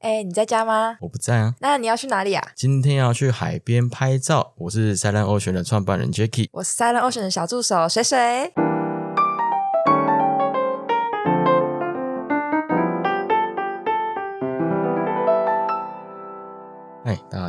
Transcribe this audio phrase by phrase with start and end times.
[0.00, 0.96] 哎，你在家吗？
[1.00, 1.54] 我不在啊。
[1.60, 2.42] 那你要去哪里啊？
[2.54, 4.52] 今天要去海边拍照。
[4.56, 8.52] 我是 Silent Ocean 的创办人 Jacky，我是 Silent Ocean 的小助手水水。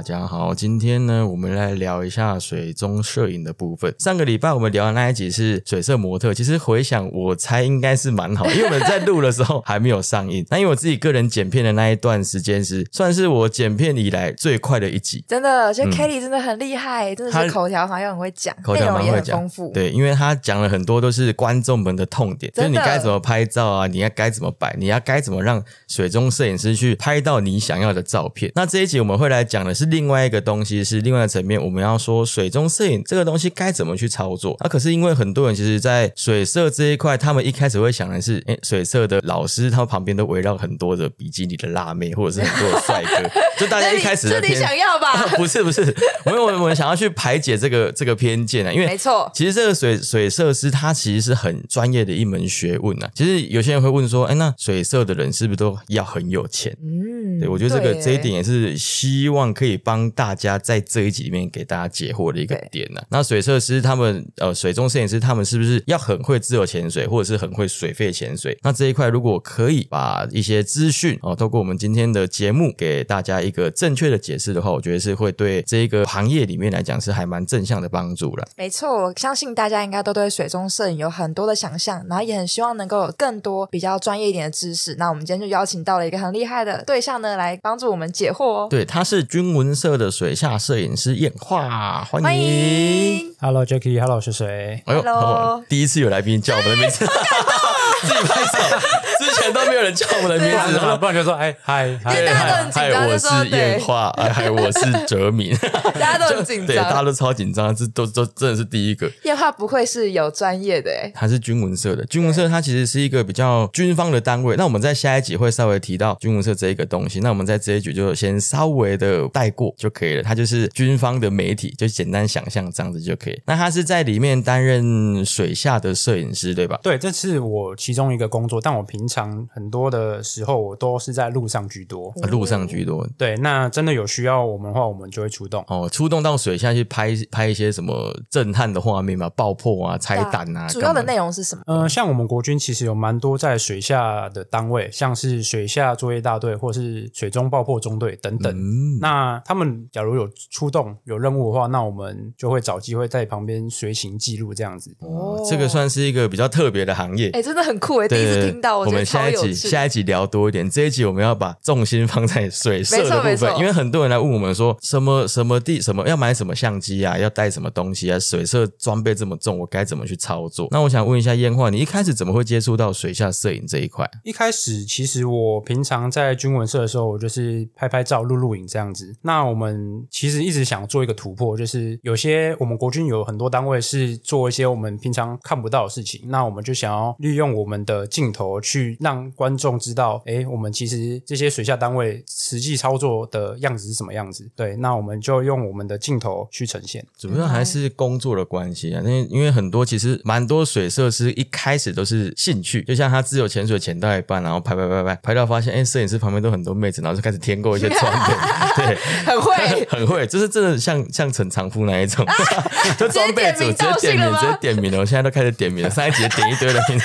[0.10, 3.94] 家好，今天呢，我们来聊一下水中摄影的部分。
[4.00, 10.44] 上个礼拜我们聊的那一集是水色模特，其实回想，我猜应该是蛮好，因为我们在录的时候还没有上映。
[10.50, 19.72] 那因为我自己个人剪片的那一段时间是算是我剪片以来最快的一集，真的，我觉得 Kelly 真的很厉害，真的是口条好像很会讲，口条也很丰富。
[19.72, 28.52] 对，因为他讲了很多都是观众们的痛点，就是你该怎么拍照啊，你要该怎么摆，你要该怎么让水中摄影师去拍到你想要的照片。
[28.56, 30.30] 那这一集我们会来讲的是另外。
[30.30, 34.68] 一个东西是另外一个层面，我们要说水中摄影这个东西该怎么去操作啊？
[34.68, 45.26] 可是因为很多人其实，在水色这一块，他们一开始会想的是，哎，水色的老师，他旁边都围绕很多的比基尼的辣妹，或者是很多的帅哥， 就大家一开始的偏想要吧？
[45.36, 45.82] 不是不是，
[46.26, 53.10] 我们我们想要去排解这个这个偏见啊，因为没错，其实这个水水色师他其实是很专业的一门学问啊。
[53.16, 56.76] 其实有些人会问说，哎，那水色的人是不是都要很有钱？
[56.84, 63.02] 嗯，对我觉得这个这一点也是希望可以帮大家在这一集里面给大家解惑的一个点呢。
[63.10, 68.56] 那水测师他们呃，水中摄影师他们是不是要很会自由潜水，或者是很会水肺潜水？
[68.62, 78.48] 那这一块如果可以把一些资讯哦，透过我们今天的节目给大家一个正确的解释的话，我觉得是会对这一个行业里面来讲是还蛮正向的帮助了。
[78.56, 84.94] 没错，我相信大家应该都对水中摄影有很多的想象，然后也很希望能够有更多比较专业一点的知识。
[85.00, 88.68] 那我们今天就邀请到了一个很厉害的对象呢，来帮助我们解惑哦。
[88.70, 93.34] 对，他是军文社的水下摄影师燕化，欢迎。
[93.40, 97.06] Hello Jackie，Hello 是谁？Hello，第一次有来宾叫我们的名字，
[98.02, 98.80] 自己拍手。
[99.20, 102.26] 之前都没有人叫我们的名字，不然就说哎嗨嗨
[102.72, 105.56] 嗨，我是燕化，嗨我是哲敏，
[106.00, 109.10] 大家都很紧张，对，大家都超紧张，这都都真的是第一个。
[109.24, 114.56] 燕化不会是有专业的哎，他是军文社的，军文社它其实是一个比较军方的单位。
[114.56, 120.24] 那我们在下一集会稍微提到军文社这一个东西，那我们在这一局就先稍微的带过就可以了。
[120.24, 123.42] 它就是军方的媒体，就简单想象这样子就可以。
[123.46, 126.80] 那他是在里面担任水下的摄影师，对吧？
[126.84, 133.08] 对，这次我其中一个工作，但我平常很多的时候我都是在路上居多，路上居多。
[133.18, 135.64] 对，那真的有需要我们的话，我们就会出动。
[135.68, 140.68] 哦，出动到水下去拍拍一些什么震撼的画面嘛，爆破啊，拆弹啊。
[140.68, 141.62] 主要的内容是什么？
[141.68, 149.00] 呃，像我们国军其实有蛮多在水下的单位，像是水下作业大队或是水中爆破中队等等。
[149.00, 154.96] 那他们假如有出动有任务的话，那我们就会找机会在旁边随行记录这样子。
[155.00, 157.30] 哦，这个算是一个比较特别的行业。
[157.32, 158.80] 哎，真的很酷哎，第一次听到。
[158.80, 170.68] 我们下一集下一集聊多一点，这一集我们要把重心放在水色的部分，因为很多人来问我们说什么什么地什么要买什么相机啊，要带什么东西啊，水色装备这么重，我该怎么去操作？
[170.72, 174.10] 那我想问一下烟花，你一开始怎么会接触到水下摄影这一块？
[174.24, 179.16] 一开始其实我平常在军文社的时候，我就是拍拍照、录录影这样子。
[179.22, 194.50] 那我们其实一直想做一个突破，就是有些我们国军有很多单位是做一些我们平常看不到的事情，那我们就想要利用我们的镜头去让观众知道，哎，我们其实这些水下单位实际操作的样子是什么样子。
[194.56, 197.06] 对，那我们就用我们的镜头去呈现。
[197.18, 208.34] 主要还是工作的关系啊，因为因为很多其实蛮多水设施一开始都是兴趣，就像他自由潜水潜到一半，然后拍拍拍拍拍到发现，哎，摄影师旁边都很多妹子，然后就开始添购一些装备，
[208.84, 212.26] 对，很会，很会，就是真的像像陈长夫那一种，
[212.98, 215.00] 就装备组直接点名，直接点名了。
[215.00, 217.00] 我现在都开始点名了，上一集点一堆的名。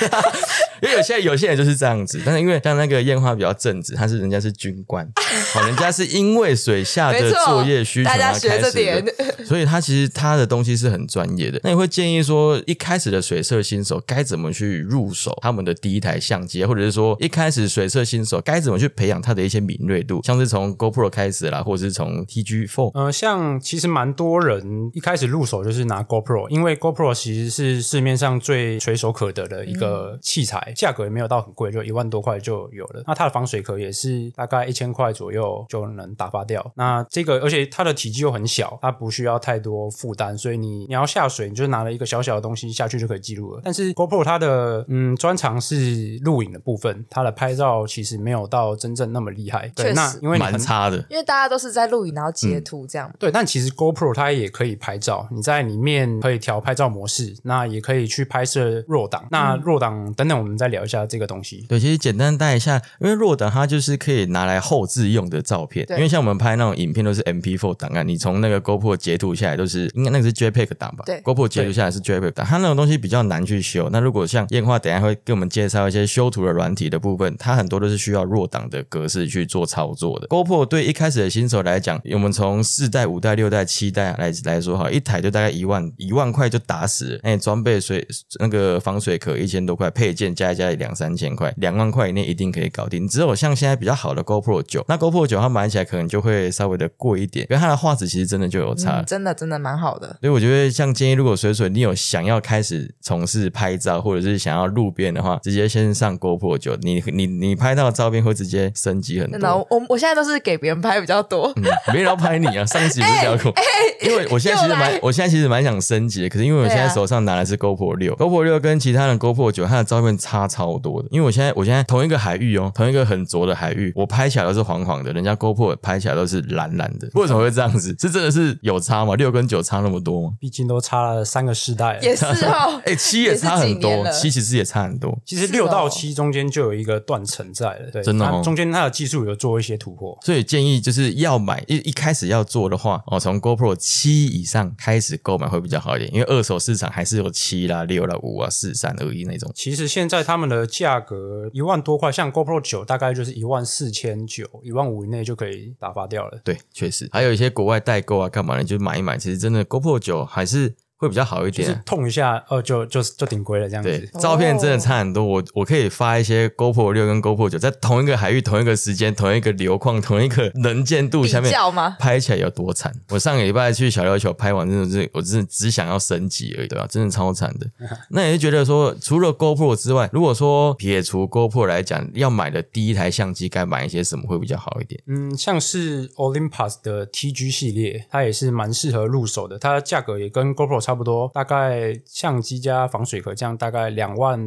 [0.81, 5.07] 因为有些有些人就是这样子，但是因为像那个烟花比较正直，他是人家是军官，
[5.55, 9.13] 哦，人家是因为水下的作业需求而开始的，
[9.45, 11.59] 所以他其实他的东西是很专业的。
[11.63, 22.91] 那你会建议说，一开始的水色新手该怎么去入手他们的第一台相机，或者是说一开始水色新手该怎么去培养他的一些敏锐度，像是从 GoPro 开始啦，或者是从 TG Four。
[22.93, 30.73] 呃，像其实蛮多人一开始入手就是拿 GoPro，因为 GoPro 其实是市面上最垂手可得的一个器材。
[30.75, 33.03] 价格也没有到很贵，就一万多块就有了。
[33.07, 36.71] 那它的防水壳也是大概一千块左右就能打发掉。
[36.75, 43.61] 那这个，而且它的体积又很小，它不需要太多负担，所以你你要下水，你就拿了一个小小的东西下去就可以记录了。
[43.63, 49.71] 但是 GoPro 它的嗯专长是录影的部分，它的拍照其实没有到真正那么厉害。
[49.75, 53.13] 对，那因为蛮差的，因为大家都是在录影然后截图这样。
[53.19, 59.27] 对，但其实 GoPro 它也可以拍照，你在里面可以调拍照模式，那也可以去拍摄弱档。
[59.29, 60.55] 那弱档等等我们。
[60.55, 61.65] 再聊一下这个东西。
[61.67, 71.03] 对，其实简单带一下，因为弱档它就是可以拿来后置用用的照片，因为像我们拍那种影片都是 MP4 档案，你从那个 GoPro 截图下来都是应该那个是 JPEG 档吧？
[71.05, 73.89] 对，GoPro 截图下来是 JPEG 档，它那种东西比较难去修。
[73.91, 80.27] 那如果像燕花等一下会给我们介绍一些修图的软体的部分，它很多都是需要弱档的格式去做操作的。
[80.27, 87.19] GoPro 对一开始的新手来讲，我们从四代、五代、六代、七代来来说哈，一台就大概一万一万块就打死了。
[87.23, 88.05] 哎，装备水
[88.39, 93.07] 那个防水壳一千多块，配件加一加两三千块，两万块以内一定可以搞定。
[93.07, 99.01] 只有像现在比较好的 GoPro 九，那 GoPro 九它买起来可能就会稍微的贵一点，因为它的画质其实真的就有差。
[99.01, 100.07] 嗯，真的真的蛮好的。
[100.21, 109.67] 所以我觉得，像建议，如果水水你有想要开始从事拍照，或者是想要路边的话，直接先上 GoPro 九，你你你拍到的照片会直接升级很真的，多。
[109.69, 111.53] 我我现在都是给别人拍比较多。
[111.57, 111.63] 嗯，
[111.93, 112.65] 没人要拍你啊！
[112.65, 113.53] 上一集不是聊过？
[114.01, 121.07] 因为我现在其实蛮，我现在其实蛮想升级的，可是因为我现在手上拿的是 GoPro 六，GoPro 六跟其他的 GoPro 九，它的照片差超多的。
[121.11, 127.09] 因为我现在我现在同一个海域哦，同一个很浊的海域，我拍起来都是黄黄的，人家 GoPro 拍起来都是蓝蓝的。
[127.13, 127.95] 为什么会这样子？
[127.99, 129.15] 是真的是有差吗？
[129.15, 130.35] 六跟九差那么多吗？
[130.39, 132.01] 毕竟都差了三个世代了。
[132.01, 135.17] 也是哦， 哎、七也差很多，七其实也差很多。
[135.25, 140.17] 其实六到哦七中间就有一个断层在了，对，真的哦中间它的技术有做一些突破。
[140.23, 149.51] 所以建议就是要买一一开始要做的话，哦，从 GoPro 七以上开始购买会比较好一点，因为二手市场还是有七啦、六啦、五啊、四、三、二一那种。
[149.53, 156.39] 其实现在他们的价格一万多块，像 GoPro 九大概就是一万四千九，一万五以内就可以打发掉了。
[156.43, 159.17] 对，确实还有一些国外代购啊，干嘛的就买一买。
[159.17, 160.75] 其实真的 GoPro 九还是
[161.05, 161.81] 会比较好一就是点。
[161.85, 165.23] 痛一下，哦，就就就顶规了这样对子。，照片真的差很多。
[165.23, 171.95] 我我可以发一些 GoPro 六跟 GoPro 九在同一个海域、同一个时间、同一个流况、同一个能见度比下面较吗？
[171.99, 172.93] 拍起来有多惨？
[173.09, 176.87] 我上个礼拜去小琉球拍完，真的是我真的只想要升级而已，对吧？
[176.89, 177.67] 真的超惨的。
[178.09, 185.01] 那也是觉得说，除了 GoPro 之外，如果说撇除 GoPro 来讲，要买的第一台相机该买一些什么会比较好一点？
[185.07, 189.59] 嗯，像是 Olympus 的 TG 系列，它也是蛮适合入手的。
[189.59, 194.39] 它的价格也跟 GoPro 差不多，大概相机加防水壳这样，大概两万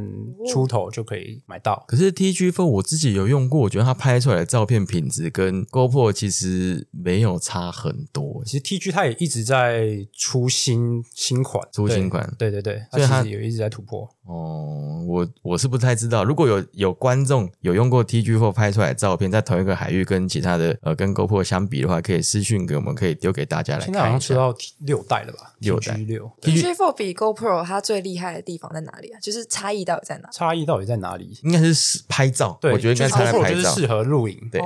[0.51, 1.85] 出头就可以买到。
[1.87, 8.43] 可是 TG Four 我自己有用过，我觉得它拍出来的照片品质跟 GoPro 其实没有差很多。
[8.45, 14.09] 其实 TG 它也一直在出新新款，出新款对对对对，它所以它其实有一直在突破。
[14.25, 16.23] 哦，我我是不太知道。
[16.23, 24.09] 如果有有观众有用过 TG Four 拍出来的照片，在同一个海域跟其他的呃跟 GoPro 相比的话，可以私讯给我们，可以丢给大家来看现在好。
[24.11, 25.55] 像出到 T- 六代了吧？
[25.61, 29.21] 六代 TG 六 G Four 比 GoPro 它最厉害的地方在哪里啊？
[29.21, 30.29] 就是差异到底在哪？
[30.31, 31.39] 差异到底在哪里？
[31.43, 33.57] 应该是拍照，对，我觉得应该就是差在 GoPro 拍照。
[33.57, 34.61] 就是适合录影，对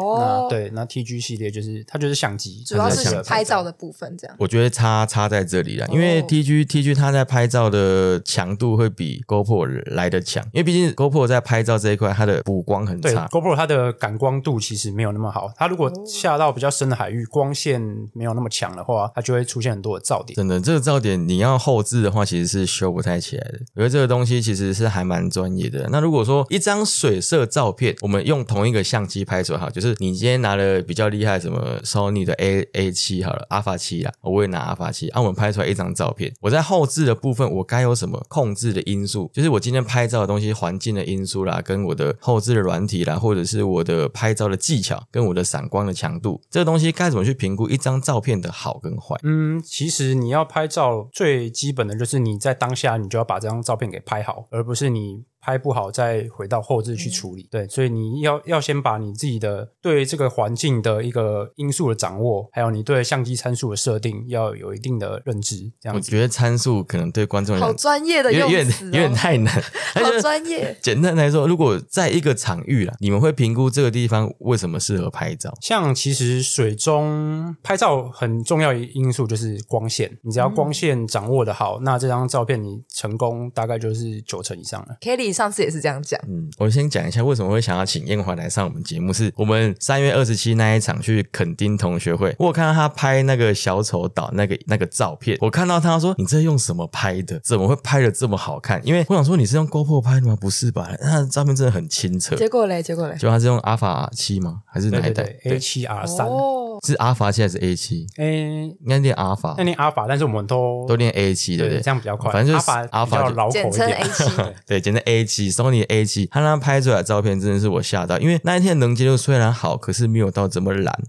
[0.49, 4.37] 对，那 TG 系列就是它就是相机，主要是拍照的部分这样。
[4.38, 13.26] 我觉得差差在这里了，因为哦 TG TG 它在拍照的强度会比 GoPro 来的强，因为毕竟 GoPro 在拍照这一块它的补光很差。
[13.29, 17.81] GoPro 它的感光度其实没有那么好，它如果下到比较深的海域，光线
[18.12, 20.35] 没有那么强的话，它就会出现很多的噪点。
[20.37, 23.58] 真的，这个噪点你要后置的话，其实是修不太起来的。
[23.75, 25.88] 我觉得这个东西其实是还蛮专业的。
[25.90, 39.31] 那如果说一张水色照片，我们用同一个相机拍出来，哈，就是你今天拿了比较厉害什么 Sony 的 A A 七好了，Alpha 七啦，我也拿 Alpha 七，啊，我们拍出来一张照片，我在后置的部分，我该有什么控制的因素？
[39.32, 49.17] 就是我今天拍照的东西，环境的因素啦，跟我的后置的软体啦，或者是我的拍照的技巧，跟我的闪光的强度，这个东西该怎么去评估一张照片的好跟坏？
[49.22, 57.49] 嗯，其实你要拍照最最基本的就是你在当下你就要把这张照片给拍好，而不是你拍不好再回到后置去处理。
[57.51, 66.08] 对，所以你要要先把你自己的对这个环境的一个因素的掌握，还有你对相机参数的设定要有一定的认知，这样子。
[66.08, 69.63] 我觉得参数可能对观众来好专业的有点有用词、哦，点有点太难。
[69.94, 70.77] 好专业。
[70.81, 75.53] 简单来说，如果在一个场域啦，你们会评估这个地方为什么适合拍照？
[75.61, 84.96] 像其实水中拍照很重要的因素就是光线，你只要光线掌握的好，那这张照片你成功大概就是九成以上了。
[85.01, 97.41] Kelly 上次也是这样讲，嗯，我先讲一下为什么会想要请燕华来上我们节目，是我们三月二十七那一场去垦丁同学会，我有看到他拍那个小丑岛那个那个照片，我看到他说你这用什么拍的？
[97.41, 98.81] 怎么会拍的这么好看？
[98.84, 100.36] 因为我想说你是用 GoPro 拍的吗？
[100.41, 100.91] 不是吧？
[101.01, 102.34] 那照片真的很清澈。
[102.36, 104.62] 结果嘞，结果嘞，就他是用 Alpha 七吗？
[104.67, 108.06] 还是哪一代？，A 七 R 三，哦，是 Alpha 七还是 A 七？
[108.17, 111.82] 诶，应该念 Alpha，那念阿法，但是我们都都念 A 七，对不对对？
[111.82, 112.32] 这样比较快。
[112.32, 114.10] 反正就是阿法较就绕口一简称 A 点。
[114.12, 114.24] 七。
[114.67, 121.02] 对，简称 A 七，Sony A 七，他那拍出来的照片真的是我吓到，因为那一天能见度虽然好，可是没有到这么蓝，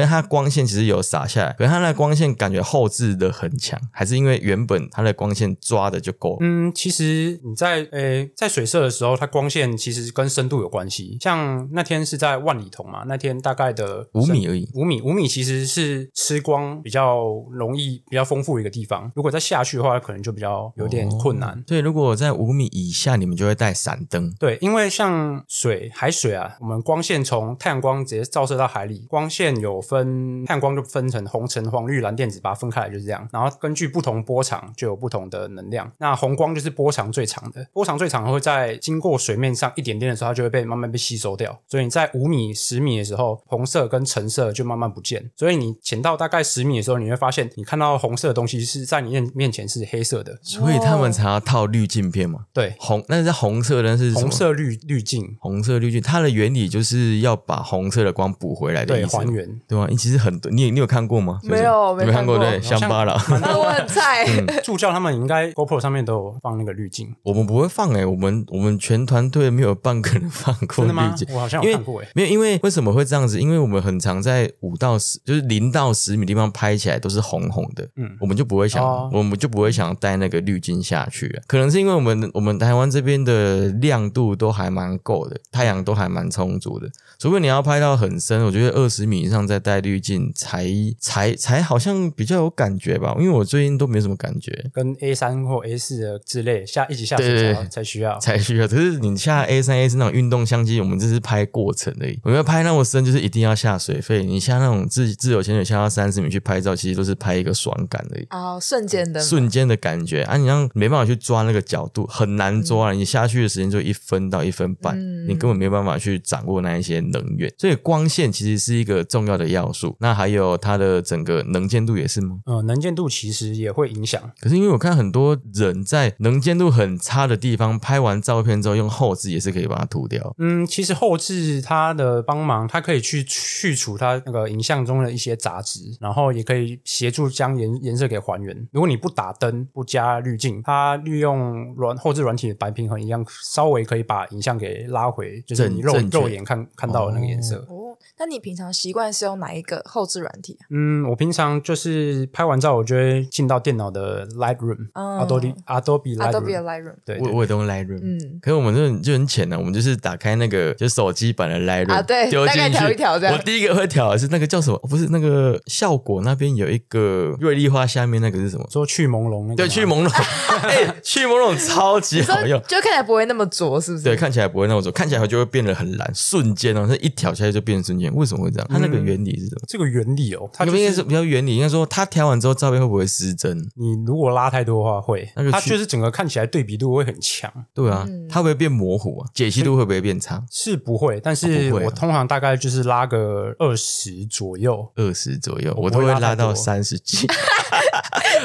[0.00, 6.36] 而它光线其实有洒下来，可是它那光线感觉后置的很强，还是因为原本它的光线抓的就够？
[6.40, 11.18] 嗯，其实你在诶在水色的时候，它光线其实跟深度有关系。
[11.20, 19.10] 像那天是在万里桐嘛，那天大概的五米而已五米五米其实是吃光比较容易、比较丰富的一个地方。
[19.14, 21.62] 如果再下去的话，可能就比较有点困难。
[21.66, 24.32] 对，如果在五米以下，你们就会带闪灯。
[24.38, 33.28] 对，因为像水、海水啊，我们光线从太阳光直接照射到海里，光线有分太阳光就分成红、橙、黄、绿、蓝、电子，把它分开来就是这样。
[33.32, 35.90] 然后根据不同波长就有不同的能量。
[35.98, 41.60] 那红光就是波长最长的，波长最长会在经过水面上一点点的时候，它就会被慢慢被吸收掉。
[41.66, 45.28] 所以你在五米、十米的时候，红色跟橙色就慢慢不见。
[45.34, 50.38] 所以你潜到大概十米的时候，你会发现你看到红色的东西是在你面面前是黑色的。
[50.42, 52.46] 所以他们才要套滤镜片嘛。
[52.52, 59.60] 对，红那是红色的，那是红色滤滤镜，红色滤镜，它的原理就是要把红色的光补回来的对，意思，还原。
[59.70, 59.86] 对吗？
[59.96, 61.38] 其实很多，你你有看过吗？
[61.44, 63.14] 没有没没看过过对，乡巴佬。
[63.14, 64.26] 啊，我很菜。
[64.64, 71.34] 助教他们应该 GoPro 上面都有放那个滤镜，我们不会放哎、我们我们全团队没有半个人放过真的吗滤镜？。
[71.34, 72.08] 我好像有看过哎。
[72.16, 73.38] 没有，因为为什么会这样子？
[73.38, 81.40] 因为我们很常在五到十，就是零到十米地方拍起来都是红红的，嗯我们就不会想，哦我们就不会想带那个滤镜下去。
[81.46, 86.88] 可能是因为我们我们台湾这边的亮度都还蛮够的，太阳都还蛮充足的。
[87.18, 90.66] 除非你要拍到很深，我觉得二十米以上再带滤镜才
[90.98, 93.14] 才才好像比较有感觉吧。
[93.18, 94.70] 因为我最近都没什么感觉。
[94.72, 98.18] 跟 A 三或 A 四的之类下一起下水才才需要。
[98.18, 98.66] 才需要。
[98.66, 102.18] 可是你下 A 三 A 四那种运动相机，我们这是拍过程而已。
[102.22, 104.24] 我们要拍那么深，就是一定要下水费。
[104.24, 108.26] 你像那种自自由潜水下到三十米去拍照，其实都是拍一个爽感而已。
[108.30, 112.92] 哦，瞬间的，瞬间的感觉啊，你让没办法去抓那个角度，很难抓啊。
[112.92, 117.52] 你下去的时间就一分到一分半，嗯你根本没办法去掌握那一些能源。
[117.58, 119.96] 所以光线其实是一个重要的要素。
[120.00, 122.40] 那还有它的整个能见度也是吗？
[122.46, 124.20] 嗯，能见度其实也会影响。
[124.40, 130.34] 可是因为我看很多人在能见度很差的地方拍完照片之后，用后置也是可以把它涂掉。
[130.38, 138.56] 嗯，其实后置它的帮忙，它可以去去除它那个影像中的一些杂质，然后也可以协助将颜颜色给还原。
[138.72, 147.56] 如果你不打灯、不加滤镜，它利用软后置软体的白平衡一样，稍微可以把影像给拉回，就是你肉肉眼看看到的那个颜色。
[147.68, 150.66] 哦，那你平常习惯是用哪一个后置软体啊？
[150.70, 156.94] 嗯，我平常就是拍完照，我就会进到电脑的 Lightroom、嗯 Adobe Adobe Adobe Lightroom，Lightroom。
[157.04, 164.76] 对，我对我也都用 Lightroom，嗯可是我们这就很浅的、我们就是打开那个就是手机版的 Lightroom 啊对丢进去大概调一调这样我第一个会调的是那个叫什么？
[164.82, 168.66] 哦不是那个效果那边有一个瑞丽花，下面那个是什么？
[168.70, 170.10] 说去朦胧那个对，去朦胧，
[170.66, 172.60] 哎、去朦胧超级好用。
[172.62, 174.04] 就看起来不会那么浊，是不是？
[174.04, 178.14] 对，看起来不会那么浊，看起来就会变得很蓝，瞬间哦，那一调下来就变瞬间。
[178.14, 178.66] 为什么会这样？
[178.70, 179.62] 它那个原理是什么？
[179.68, 183.58] 这个原理哦，它它应该是比较原理，应该说它调完之后照片会不会失真？
[183.76, 187.52] 你如果拉太多的话会它就是整个看起来对比度会很强。
[187.74, 189.28] 对啊，嗯它会不会变模糊啊？
[189.34, 190.44] 解析度会不会变差？
[190.50, 194.90] 是不会，但哦是我通常大概就是拉个二十左右。
[194.96, 197.26] 二十左右，我都会拉到三十几。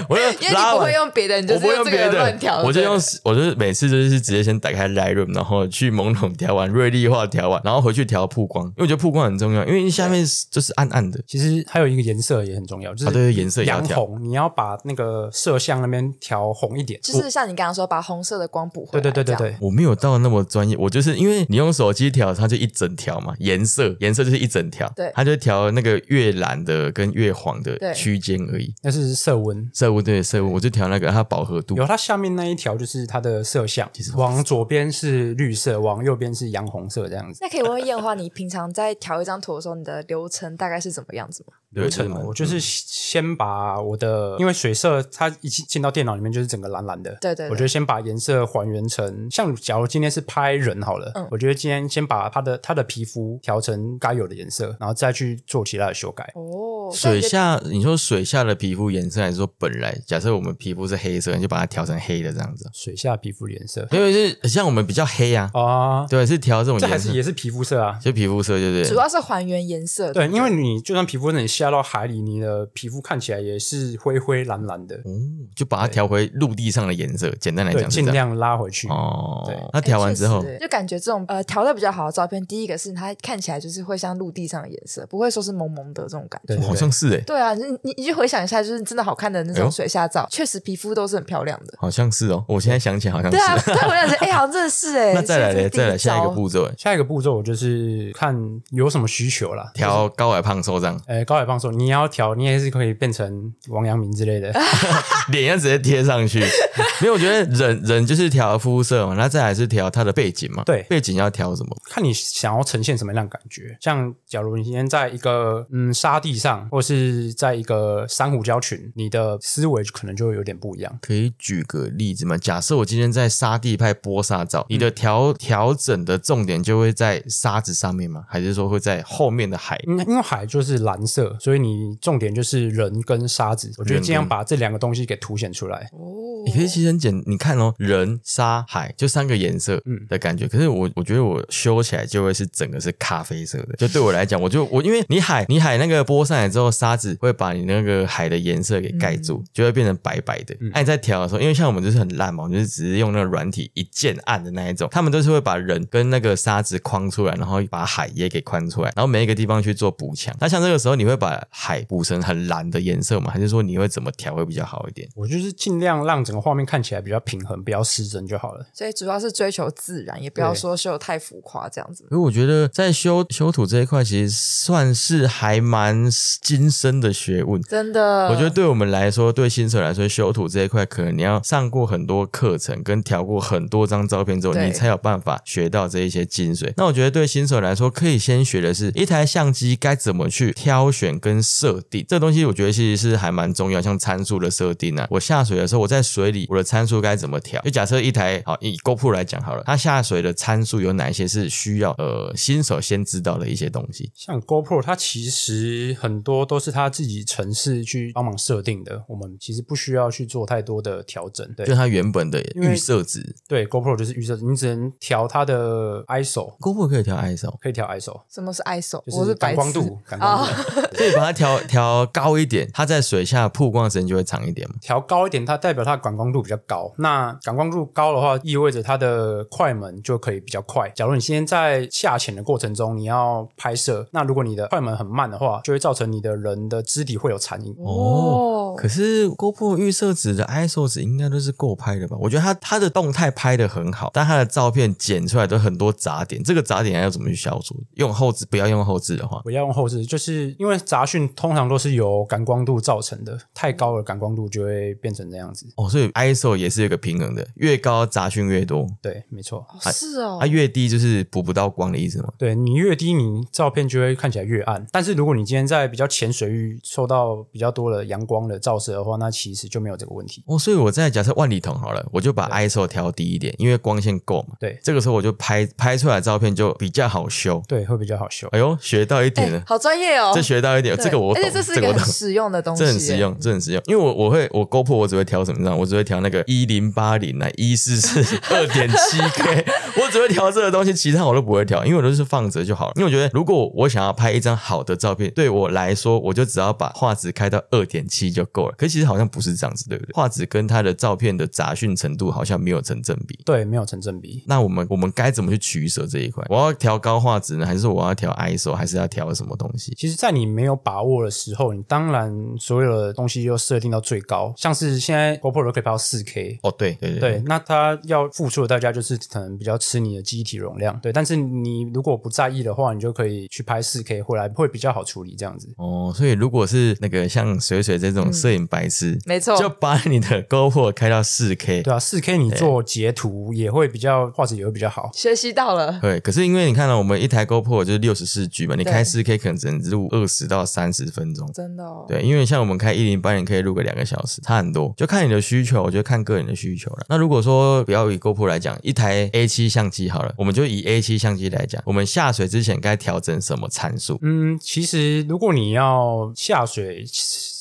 [0.09, 14.05] 我就因为你不会用别的，你就会用别的个乱调，，我就用，我就是每次就是直接先打开 Lightroom，然后去朦胧调完、锐利化调完，然后回去调曝光，因为我觉得曝光很重要，因为下面就是暗暗的，其实还有一个颜色也很重要，就啊，对，是颜色也要调。
[14.05, 16.99] 红，你要把那个摄像那边调红一点。
[17.01, 19.01] 就是像你刚刚说，把红色的光补回来。
[19.01, 28.73] 对，对对对对，我没有到那么专业，我就是因为你用手机调，它就一整条嘛，颜色颜色就是一整条，对它就调那个越蓝的跟越黄的区间而已。
[28.81, 29.69] 那是色温。
[29.73, 31.85] 色温对色温，我就调那个它饱和度有。
[31.85, 37.39] 它下面那一条就是它的色相，往左边是绿色，往右边是洋红色这样子。
[37.41, 41.53] 那可以问问燕花，你平常在调一张图的时候，你的流程大概是怎么样子吗？
[41.75, 56.31] 流程嘛，我就是先把我的，因为水色它一进进到电脑里面就是整个蓝蓝的，对对对我觉得先把颜色还原成，像假如今天是拍人好了，嗯我觉得今天先把他的他的皮肤调成该有的颜色，然后再去做其他的修改。
[56.35, 62.69] 哦，水下，你说水下的皮肤颜色，还是说本来假设我们皮肤是黑色，你就把它调成黑的这样子？
[62.73, 67.99] 水下皮肤颜色因为是像我们比较黑啊，啊，对，是调这种这还颜色，是也是皮肤色啊。
[68.01, 68.89] 就皮肤色，对不对？
[68.89, 70.13] 主要是还原颜色。
[70.13, 75.11] 对，因为你就算皮肤你下到海里，你的皮肤看起来也是灰灰蓝蓝的，哦，
[75.55, 77.29] 就把它调回陆地上的颜色。
[77.39, 77.89] 简单来，讲。
[77.89, 78.87] 尽量拉回去。
[78.87, 86.55] 哦对，那调完之后确，实就感觉这种呃调的比较好的照片，第一个是它看起来就是会像陆地上的颜色，不会说是蒙蒙的这种感觉。
[86.55, 91.73] 对对哦好像是诶、对啊，你你你就回想一下，就是真的好看的那种水下照，确实皮肤都是很漂亮的。
[91.77, 92.43] 好像是哦。
[92.47, 93.37] 我现在想起来好像是。
[93.37, 95.13] 对啊，对我想觉得，哎，好像真的是哎。
[95.15, 96.49] 那再来嘞，再来下一个步。
[96.49, 98.35] 骤，下一个步骤我就是看
[98.69, 104.53] 有什么需求啦，调高矮胖瘦这样，哎，高矮胖瘦，你要调，你也是可以变成王阳明之类的。
[105.31, 106.39] 脸要直接贴上去。
[107.01, 110.63] 没有，我觉得人人就是调肤色嘛，那再来是调他的背景嘛。
[110.63, 111.75] 对背景要调什么？
[111.89, 113.77] 看你想要呈现什么样的感觉。
[113.81, 120.97] 像假如你今天在一个嗯沙地上，或是在一个珊瑚礁群，你的思维可能就会有点不一样。
[121.01, 122.37] 可以举个例子吗？
[122.37, 128.23] 假设我今天在沙地拍波沙照，你的调调整的重点就会在沙子上面吗？
[128.27, 129.79] 还是说会在后面的海？
[129.87, 133.71] 因因为海就是蓝色，所以你重点就是人跟沙子。
[133.77, 135.87] 我觉得尽量把这两个东西给凸显出来。
[135.91, 140.47] 哦你可以其实很简，你看哦，人、沙、海就三个颜色嗯的感觉。
[140.47, 143.75] 可是我我觉得我修起来就会是整个是咖啡色的。
[143.79, 150.55] 就对我来讲，我就我因为你海你海那个波上来之后，沙子会把你那个海的颜色给盖住，就会变成白白的。
[150.71, 160.35] 那、你在调的时候，因为像我们就是很烂嘛，我们就是只是用那个软体一键按的那一种，他们都是会把人跟那个沙子框出来，然后把海也给框出来，然后每一个地方去做补强。
[160.39, 163.31] 那像这个时候，你会把海补成很蓝的颜色吗？
[163.31, 165.07] 还是说你会怎么调会比较好一点？
[165.15, 168.65] 我就是尽量让整个画面看起来比较平衡，不要失真就好了。
[168.73, 172.03] 所以主要是追求自然，也不要说修得太浮夸这样子。
[172.11, 176.09] 因为我觉得在修修图这一块，其实算是还蛮
[176.41, 177.61] 精深的学问。
[177.63, 186.73] 真的，我觉得对我们来说，对新手来说，修图这一块，可能你要上过很多课程，跟调过很多张照片之后，你才有办法学到这一些精髓。
[186.77, 195.07] 那我觉得对新手来说，可以先学的是一台相机该怎么去挑选跟设定，这东西我觉得其实是还蛮重要，像参数的设定啊。
[195.09, 197.61] 我下水的时候，我在水里，我的参数该怎么调？
[197.61, 204.11] 就假设一台好以 GoPro 来讲好了，它下水的参数有哪一些是需要呃新手先知道的一些东西？
[204.15, 211.45] 像 GoPro，它其实很多都是它自己城市去帮忙设定的，我们其实不需要去做太多的调整。
[211.55, 217.57] 对就它原本的预设值对，GoPro 就是预设值，你只能调它的 ISO，，GoPro 可以调 ISO。
[217.61, 219.03] 可以调 ISO，什么是 ISO？
[219.09, 220.53] 就我是感光度，感光度。
[221.05, 224.75] 可以把它调调高一点，它在水下曝光的时间就会长一点嘛。
[224.81, 226.91] 调高一点，它代表它的感光度比较高。
[226.97, 230.89] 那感光度高的话，意味着它的快门就可以比较快。
[230.89, 237.75] 假如你今天在下潜的过程中，你要拍摄，那如果你的快门很慢的话，就会造成你的人的肢体会有残影。
[237.79, 242.15] 哦，可是 GoPro 预设值的 ISO 值应该都是够拍的吧？
[242.19, 247.75] 我觉得它它的动态拍的很好，但它的照片剪出来都很多杂点，这个杂点要怎么去消除？
[247.95, 255.65] 用后置不要用后置的话，不要用后置，就是因为杂讯通常都是由感光度造成的，太高的感光度就会变成这样子。
[255.77, 259.65] 哦，所以 ISO 也是有一个平衡的，越高杂讯越多，对，没错。
[259.67, 262.31] 哦是哦它、，越低就是补不到光的意思吗？
[262.37, 264.85] 对你越低，你照片就会看起来越暗。
[264.91, 270.43] 但是如果你今天在比较浅水域受到比较多的阳光的照射的话，那其实就没有这个问题。
[270.45, 274.55] 哦，所以我在假设万里瞳好了，我就把 ISO 调低一点，因为光线够嘛。
[274.59, 277.63] 对这个时候我就拍拍出来照片就比较好修。
[277.67, 278.47] 对，会比较好修。
[278.49, 279.57] 哎呦，学到一点了。
[279.59, 283.15] 哎好专业哦，这学到一点，对这个我懂，而且这是一个我懂个很，实用的东西，这很实。
[283.17, 283.81] 用，这很实用。
[283.87, 285.73] 因为我我会我 GoPro 我只会调什么呢？
[285.75, 289.65] 我只会调那个一零八零啊，一四四二点七 K，
[290.01, 292.93] 我只会调这个东西，其他我都不会调，因为我都是放着就好了。
[292.97, 298.75] 因为我觉得如果我想要拍一张好的照片，对我来说，我就只要把画质开到二点七就够了。
[298.77, 300.13] 可其实好像不是这样子，对不对？
[300.13, 303.39] 画质跟它的照片的杂讯程度好像没有成正比。
[303.45, 304.43] 对，没有成正比。
[304.47, 306.43] 那我们我们该怎么去取舍这一块？
[306.49, 309.93] 我要调高画质呢，还是说我要调 ISO，还是要调什么东西？
[309.95, 316.59] 其实，在你没有把握的时候，你当然所有的东西就设定到最高，像是现在 GoPro 都可以拍到四 K。
[316.63, 320.99] 哦，对对对对，那它要付出的代价就是可能比较吃你的机体容量。
[321.01, 325.67] 对，但是你如果不在意的话，你就可以去拍四 K 回来，会比较好处理这样子。
[325.77, 331.81] 哦，所以如果是那个像水水这种摄影白痴，没错就把你的 GoPro 开到四 K。
[331.81, 335.09] 对啊，四 K 你做截图也会比较画质也会比较好。
[335.13, 341.49] 学习到了，对，可是因为你看到、我们一台 GoPro 就是六十四 G 嘛，你开四 K 可能只能录二十到三十分钟。
[341.53, 342.05] 真的哦。
[342.07, 347.05] 对，因为像我们开一零八零可以录个两个小时，差很多，就看你的需求，我觉得看个人的需求了。
[347.09, 354.17] 那如果说不要以 GoPro 来讲，一台 A 七相机好了，我们就以 A 七相机来讲，我们下水之前该调整什么参数？
[354.21, 357.05] 嗯，其实如果你要下水。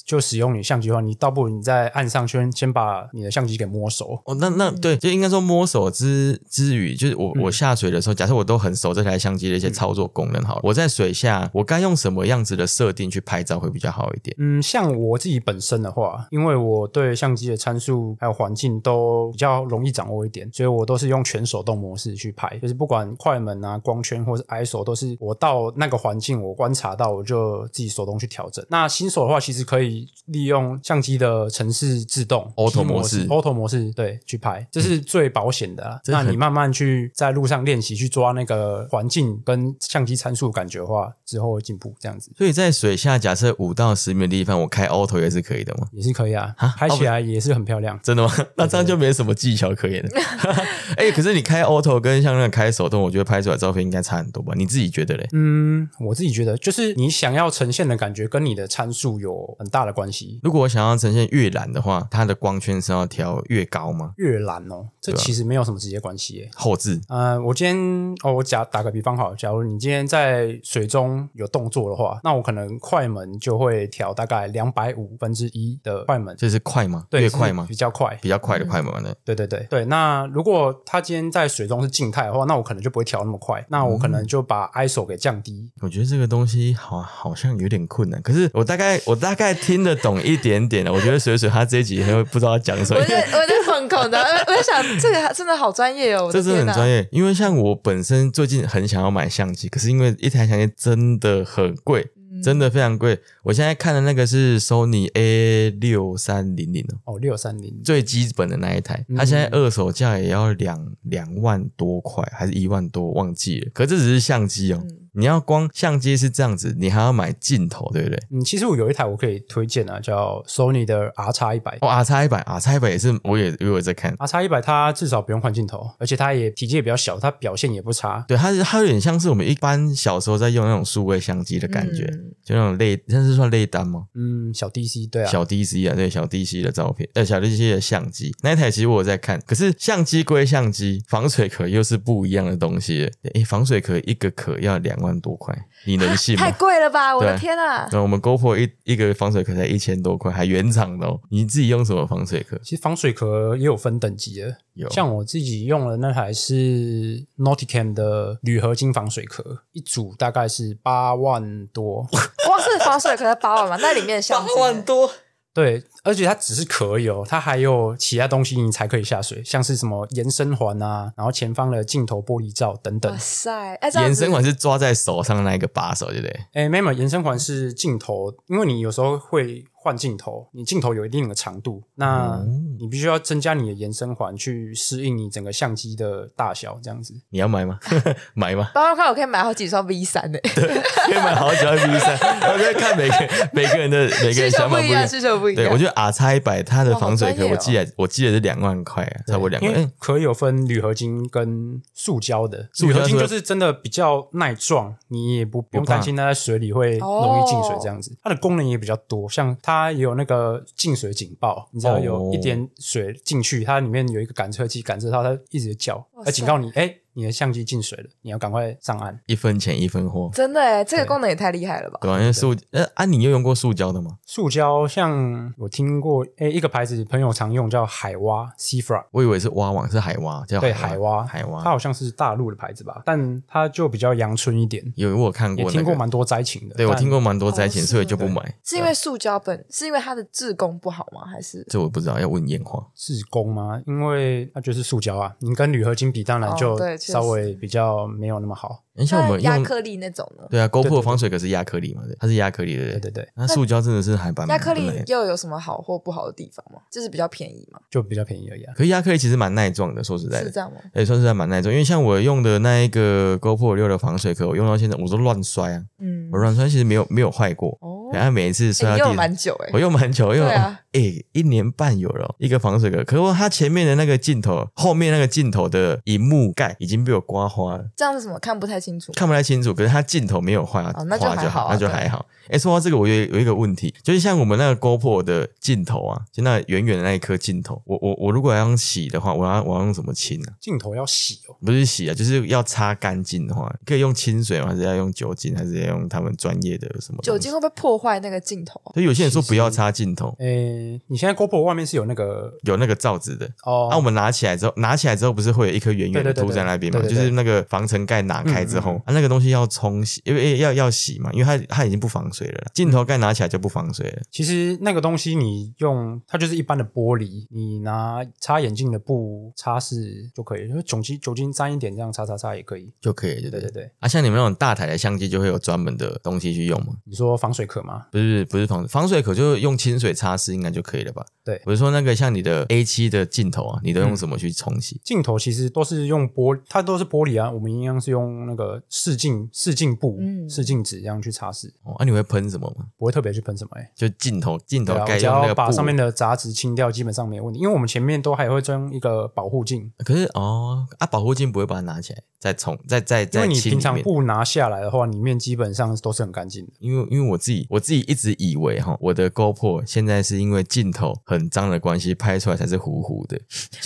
[0.04, 4.20] 就使用你相机的话，你倒不如你在岸上先先把你的相机给摸熟。
[4.26, 14.36] 哦，那那对，就应该说摸手之之余，就是我、我下水的时候，假设我都很熟这台相机的一些操作功能好了，我在水下我该用什么样子的设定去拍照会比较好一点？
[14.38, 28.64] 嗯，像我自己本身的话，因为我对相机的参数还有环境都比较容易掌握一点，所以我都是用全手动模式去拍，就是不管快门啊、光圈或是 ISO，都是我到那个环境我观察到，我就自己手动去调整。
[28.68, 29.93] 那新手的话，其实可以
[30.26, 36.00] 利用相机的城市自动 Auto 模式 Auto 模式对去拍，这是最保险的啦。
[36.06, 42.32] 那你慢慢去在路上练习去抓那个环境跟相机参数感觉的话，之后会进步这样子。
[42.36, 45.88] 所以在水下，假设五到十米的地方，我开 auto 也是可以的吗？
[45.92, 47.98] 也是可以啊啊，拍起来也是很漂亮。
[48.02, 48.32] 真的吗？
[48.56, 50.10] 那这样就没什么技巧可言了。
[50.96, 54.54] 哎、可是你开 auto 跟像那个开手动，我觉得拍出来照片应该差很多吧？
[54.56, 55.28] 你自己觉得嘞？
[55.32, 60.40] 嗯，我自己觉得，就是你想要呈现的感觉跟你的参数有很大的关系。
[60.42, 64.12] 如果我想要呈现越蓝的话，它的光圈是要调越高吗？
[64.16, 66.50] 越蓝哦，这其实没有什么直接关系耶。
[66.54, 67.76] 后置呃，我今天
[68.22, 77.04] 哦，我假打个比方好，假如你今天在水中有动作的话，那我可能快门就会调大概两百五分之一的快门，这是快吗？
[77.10, 77.74] 对，越快吗比？
[77.74, 78.18] 较快。
[78.22, 79.12] 比较快的快门呢？
[79.24, 90.92] 对对对对，那如果他今天在水中是静态的话，那我可能就不会调那么快，那我可能就把 ISO 给降低，我觉得这个东西好好像有点困难，可是我大概我大概听得懂一点点了。
[90.92, 97.06] 我觉得水水他这一集会不知道要讲什么我，在我在放空的，我在想 这个真的好专业哦，我这真的很专业。
[97.10, 102.06] 因为像我本身最近很想要买相机，可是因为一台相机真的很贵，
[102.42, 103.18] 真的非常贵。
[103.42, 107.14] 我现在看的那个是 Sony A 六三零零哦。
[107.14, 113.70] 哦，六三零最基本的那一台，它现在二手价也要两两万多块，还是一万多，忘记了。
[113.72, 114.82] 可这只是相机哦，
[115.14, 118.18] 你要光相机是这样子，你还要买镜头，对不对？
[118.30, 121.78] 嗯，其实我有一台我可以推荐啊，叫 Sony 的 R 叉一百。
[121.80, 124.14] 哦，R 叉一百，R 叉一百也是，我也我有在看。
[124.18, 128.24] R 叉一百它至少不用换镜头，而且它也体积也比较小，它表现也不差。
[128.28, 134.04] 对，它是它有点像是我们一般小时候在用那种数位相机的感觉，嗯就那种类，那是算类单吗？
[134.14, 143.10] 嗯，小 DC 对啊，小 DC 啊，对，小 DC 的照片，呃，小 DC 的相机那一台其实我有在看，可是相机归相机，防水壳又是不一样的东西了。
[143.34, 145.54] 诶，防水壳一个壳要两万多块，
[145.86, 146.52] 你能信吗太？
[146.52, 147.14] 贵了吧！
[147.14, 147.86] 我的天啊！
[147.92, 151.20] 那我们 GoPro 一一个防水壳才一千多块，还原厂的哦。
[151.30, 152.58] 你自己用什么防水壳？
[152.64, 162.00] 其实防水壳也有分等级的，有像我自己用的那台是 Nauticam 的铝合金防水壳，一组大概是八万多。
[162.48, 163.76] 哇，是防水壳才八万嘛？
[163.80, 165.10] 那里面的相机呢多，
[165.52, 173.18] 对，而且它只是可以哦，它还有其他东西你才可以下水，像是什么延伸环啊，然后前方的镜头玻璃罩等等哇。
[173.18, 173.78] 塞！
[174.00, 176.40] 延伸环是抓在手上那一个把手，对不对？
[176.52, 182.38] 哎，没有，延伸环是镜头，因为你有时候会换镜头，你镜头有一定的长度，那
[182.78, 187.14] 你必须要增加你的延伸环去适应你整个相机的大小，这样子。
[187.30, 187.78] 你要买吗？
[188.34, 188.70] 买吗？
[188.74, 192.18] 八万块我可以买好几双 V 三呢， 可以买好几双 V 三，
[192.52, 195.06] 我在看每个每个人的每个人想法不一样。
[195.06, 195.64] 需求不一样。
[195.64, 199.70] 对，我觉得 R 叉一百它的防水壳，我记得我记得是两万块啊，差不多两万。
[199.70, 208.16] 因为哎，壳有分铝合金跟塑胶的，铝合金就是真的比较耐撞，你也不不用担心它在水里会容易进水这样子。
[208.22, 219.18] 它的功能也比较多，像它也有那个进水警报，你知道有哦一点水进去，它里面有一个感测器感测到它一直叫，哇来警告你，哎，你的相机进水了，你要赶快上岸。
[219.26, 221.98] 一分钱一分货，真的哎，这个功能也太厉害了吧！
[222.02, 222.18] 对吧？
[222.18, 224.18] 因为塑呃啊，你有用过塑胶的吗？
[224.26, 229.04] 塑胶像我听过，哎，一个牌子朋友常用叫海蛙 （Sea Frog）。
[229.12, 231.62] 我以为是蛙网，是海蛙，叫对，海海蛙，海蛙。
[231.62, 236.74] 它好像是大陆的牌子吧，但它就比较阳春一点，有我看过那个，也听过蛮多灾情的。
[236.74, 238.42] 对我听过蛮多灾情，哦所以就不买。
[238.64, 241.24] 是因为塑胶本是因为它的制工不好吗？
[241.30, 242.84] 还是这我不知道，要问验化。
[242.94, 243.80] 是工吗？
[243.86, 248.82] 因为它就是塑胶啊，你跟铝合金比，当然哦就对稍微比较没有那么好。
[248.96, 250.44] 你像我们亚克力那种呢？
[250.48, 252.02] 对啊对，GoPro 防水可是亚克力嘛？
[252.06, 252.92] 对，它是亚克力的。
[252.92, 256.80] 对对对，那塑胶真的是还蛮亚克力又有什么好或不好的地方吗？
[256.92, 258.72] 就是比较便宜嘛，就比较便宜而已啊。
[258.76, 260.78] 可是亚克力其实蛮耐撞的，说实在的，是这样吗？
[260.94, 261.72] 也算是还蛮耐撞。
[261.72, 277.84] 因为像我用的那一个 GoPro 六的防水壳，我用到现在我都乱摔啊，嗯我，乱摔其实没有没有坏过，哦，然后每一次摔到地上，蛮久哎我，用蛮久， 因为对啊诶，一年半有了哦一个防水壳，可是它前面的那个镜头，后面那个镜头的荧幕盖已经被我刮花了。
[277.96, 278.38] 这样是什么？
[278.38, 279.12] 看不太清楚。
[279.12, 282.24] 看不太清楚，可是它镜头没有坏，哦那就还好啊那就还好。
[282.48, 290.52] 哎，说到这个，我有有一个问题，就是像我们那个 GoPro 的镜头啊，就那远远的那一颗镜头，我我我如果要用洗的话，我要我要用什么清啊？
[290.60, 294.68] 镜头要洗哦，不是洗啊，就是要擦干净的话，可以用清水吗？
[294.68, 295.56] 还是要用酒精？
[295.56, 297.50] 还是要用他们专业的什么酒精？
[297.50, 298.80] 会不会破坏那个镜头？
[298.92, 303.46] 所以有些人说不要擦镜头，诶，你现在 GoPro 外面是有那个有那个罩子的。
[303.64, 307.00] 哦，那、我们拿起来之后，拿起来之后不是会有一颗圆圆的凸在那边嘛？
[307.00, 312.66] 对对对就是那个防尘盖拿开之后，啊，那个东西要冲洗，因为要要洗嘛，因为它它已经不防水了。
[312.74, 314.22] 镜头盖拿起来就不防水了。
[314.30, 322.92] 其实那个东西你用它就是一般的玻璃，你拿擦眼镜的布擦拭就可以，就是酒精酒精沾一点这样擦擦擦也可以。
[323.00, 326.94] 就可以，对对对对对，啊，像你们那种大台的相机，就会有专门的东西去用吗？
[327.04, 327.93] 你说防水壳吗？
[328.10, 331.24] 不是不是防防水可，就用清水擦拭应该就可以了吧？
[331.44, 335.00] 对我是说那个像你的 A 七的镜头啊，你都用什么去冲洗？
[335.04, 342.86] 镜头其实都是用玻，它都是玻璃啊，我们一样是用那个试镜试镜布、嗯视镜纸这样去擦拭，哦，啊，你会喷什么吗？
[342.96, 343.92] 不会特别去喷什么哎、欸。
[343.94, 347.60] 就镜头镜头对啊，盖我只要用那个布把上面的杂质清掉，基本上没有问题。
[347.60, 353.76] 因为我们前面都还会装一个保护镜，可是哦啊，保护镜不会把它拿起来再冲再再因为你再清里面。
[353.76, 356.72] 平常布拿下来的话，里面基本上都是很干净的。
[356.78, 363.38] 因为因为我自己我自己一直以为哈，我的 GoPro 现在是因为镜头很脏的关系，拍出来才是糊糊的。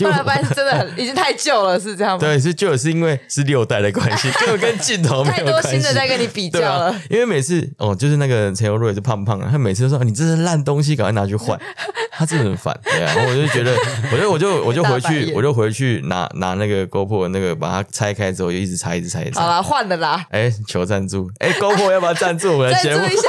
[0.04, 2.20] 后来发现真的很已经太旧了，是这样吗？
[2.20, 5.70] 对，是就是因为是六代的关系， 根本跟镜头没太多有关系。
[5.70, 11.58] 新的在跟你比较了。，因为每次哦，就是那个陈友瑞也是胖胖的，他每次都说、哦你这是烂东西，赶快拿去换。
[12.12, 13.76] 他真的很烦，对啊，然后我就觉得，
[14.10, 19.40] 我就我就我就回去，我就回去拿拿那个 GoPro 那个把它拆开之后，就一直拆，一直拆，一直拆。
[19.42, 21.30] 好啦，换了啦，哎，求赞助！
[21.38, 23.06] 哎，GoPro 要不要赞助我们的赞节目？
[23.06, 23.22] 助一下。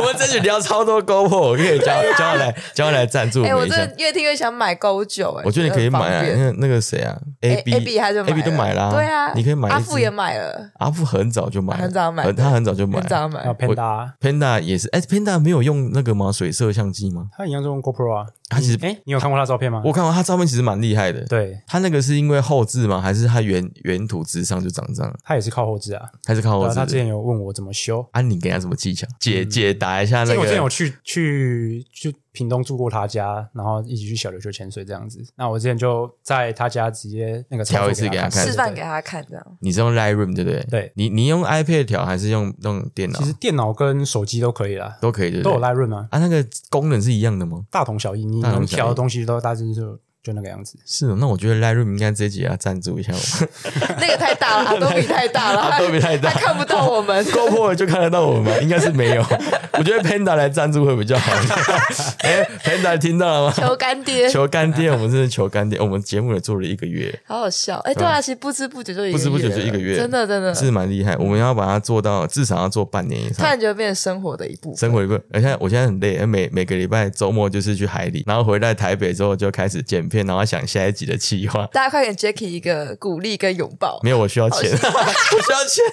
[0.00, 3.94] 我们这里聊超多 GoPro，可以叫叫他来叫他来赞助我哎，我们一下真的。
[3.98, 9.74] 越听越想买勾九，哎，我觉得你可以买啊，那个那个谁啊，A B A B 他就 A B 都买啦，对啊，你可以买一只。
[9.74, 13.00] 阿富也买了，阿富很早就买了，很早买呃他很早就买了。
[13.02, 13.40] 很早买。
[13.60, 16.32] Panda，Panda 也是，哎，Panda 没有用那个吗？
[16.32, 17.26] 水色相机吗？
[17.36, 18.26] 他一样是用 GoPro 啊。
[18.50, 19.80] 它其实哎，你有看过他照片吗？
[19.84, 21.24] 我看过他照片其实蛮厉害的。
[21.26, 23.00] 对，他那个是因为后置吗？
[23.00, 25.18] 还是他原原图之上就长这样？
[25.24, 26.04] 他也是靠后置啊。
[26.26, 26.96] 还是靠后置啊，他之？
[26.96, 29.06] 前有问我怎么修，啊，你给他什么技巧？
[29.20, 30.70] 解解答一下那因为我之前有个。
[30.70, 35.24] 去去去屏东住过他家，然后一起去小琉球潜水这样子。
[35.36, 39.44] 那我之前就在他家直接那个调一次给他看示范给他看，这样。
[39.60, 40.66] 你是用 Lightroom 对不对？
[40.70, 43.24] 对你你用 iPad 调还是用用电脑其？
[43.24, 47.64] 实电脑跟手机都可以啦，都可以，对不都有？Lightroom 啊，啊，那个功能是一样的吗？
[47.70, 48.24] 大同小异。
[48.24, 50.78] 你能调的东西都大致就就那个样子。
[50.84, 53.48] 是哦，那我觉得 Lightroom 应该这一集要赞助一下我们。
[54.00, 57.24] 那个太大了，阿多比太大了，阿多比太大他看不到我们。
[57.30, 58.60] GoPro 就看得到我们吗？
[58.60, 59.24] 应该是没有。
[59.72, 61.32] 我觉得 Panda 来赞助会比较好。
[62.20, 63.54] 哎，Panda 听到了吗？
[63.56, 65.80] 求干爹，求干爹，我们真的求干爹。
[65.80, 67.78] 我们节目也做了一个月，好好笑。
[67.78, 71.16] 哎，对啊，其实不知不觉就一个不知不觉就一个月真的真的，是蛮厉害。
[71.16, 73.44] 我们要把它做到至少要做半年以上突。
[73.44, 74.76] 然觉得变成生活的一部分。
[74.78, 81.66] 生活一部分，而且我现在很累，每每个礼拜周末就是去海里，然后回来台北之后就开始剪片，然后想下一集的企划。
[81.72, 85.84] 大家快给 Jacky 一个鼓励跟拥抱，没有，我需要钱， 我需要钱，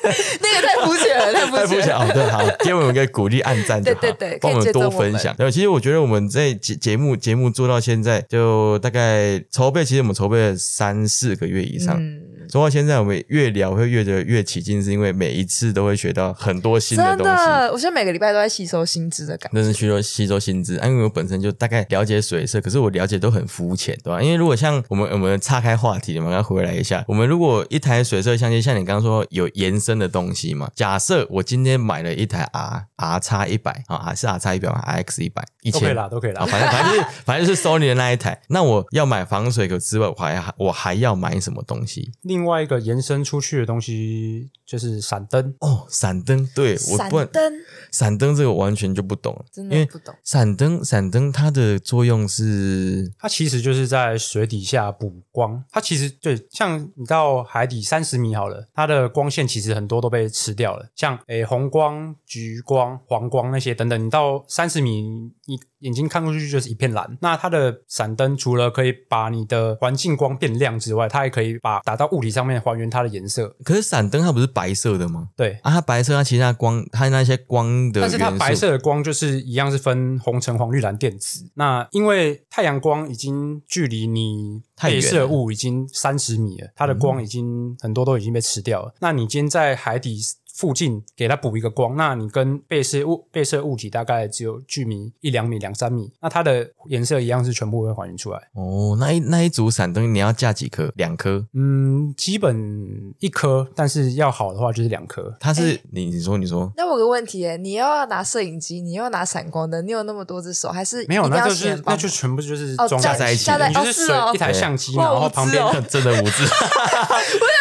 [0.41, 1.95] 那个太肤浅了，太肤浅。
[1.95, 2.11] 哦。
[2.13, 5.35] 对，好，给我们一个鼓励，按赞就好，对对对帮我们多分享。
[5.35, 11.95] 对，其实我觉得我们在节节目节目做到现在，就大概筹备，其实我们筹备了三四个月以上。
[11.99, 17.45] 嗯，说到现在，我们越聊会越觉得越起劲，是因为每一次都会学到很多新的真东西。
[17.45, 19.57] 的，我现在每个礼拜都在吸收新知的感觉。
[19.57, 24.21] 真是吸收吸收新知，啊因为我本身就大概了解水色，可是我了解都很肤浅，对吧？
[24.21, 36.45] 因为如果像我们我们岔开话题，我们要回来一下，我们如果一台水色相机，像你刚刚说有延伸的东西嘛，假设我今天买了一台 R R 叉一百啊，还是 R 叉一百 X 一百一千都可以啦，都可以啊，啦。
[36.45, 42.11] 反正反正就是反正就是 Sony 的那一台，那我要买防水壳之外，我还我还要买什么东西？
[42.21, 47.53] 另外一个延伸出去的东西就是闪灯，哦，闪灯，对我闪灯。
[47.91, 55.63] 闪灯这个我完全就不懂，真因为的不懂，闪灯闪灯它的作用是它其实就是在水底下补光。
[55.71, 65.01] 它其实对，像你到海底三十米好了，它的光线其实很多都被吃掉了，像诶红光、橘光、黄光那些等等，你到三十米，
[65.45, 67.17] 你眼睛看过去就是一片蓝。
[67.21, 73.55] 那它的闪灯除了可以把你的环境光变亮之外，它还可以把打到物体上面还原它的颜色。
[73.63, 75.29] 可是闪灯它不是白色的吗？
[75.35, 81.49] 对，啊，它白色，它其实它光，它那些光的，但是它白色的光就是一样是分红橙黄绿蓝靛紫。
[81.55, 88.93] 那因为太阳光已经距离你被射物已经三十米了，它的光已经很多都已经被吃掉了。
[88.99, 90.19] 那你今天在海底
[90.57, 98.39] 附近给它补一个光，那你跟被摄物被摄物体大概只有距离一两米、两三米，那它的颜色一样是全部会还原出来。
[98.53, 100.91] 哦，那一那一组闪灯你要架几颗？
[100.95, 101.45] 两颗？
[101.53, 105.31] 嗯，基本一颗，但是要好的话就是两颗。
[105.39, 116.43] 它是、你你说你说那我有个问题耶，你又要拿摄影机，你又要拿闪光灯，你有那么多只手，还是没有，那就是那就全部就是哦装架在一起你就是水一台相机，嘛 然后旁边真的五只，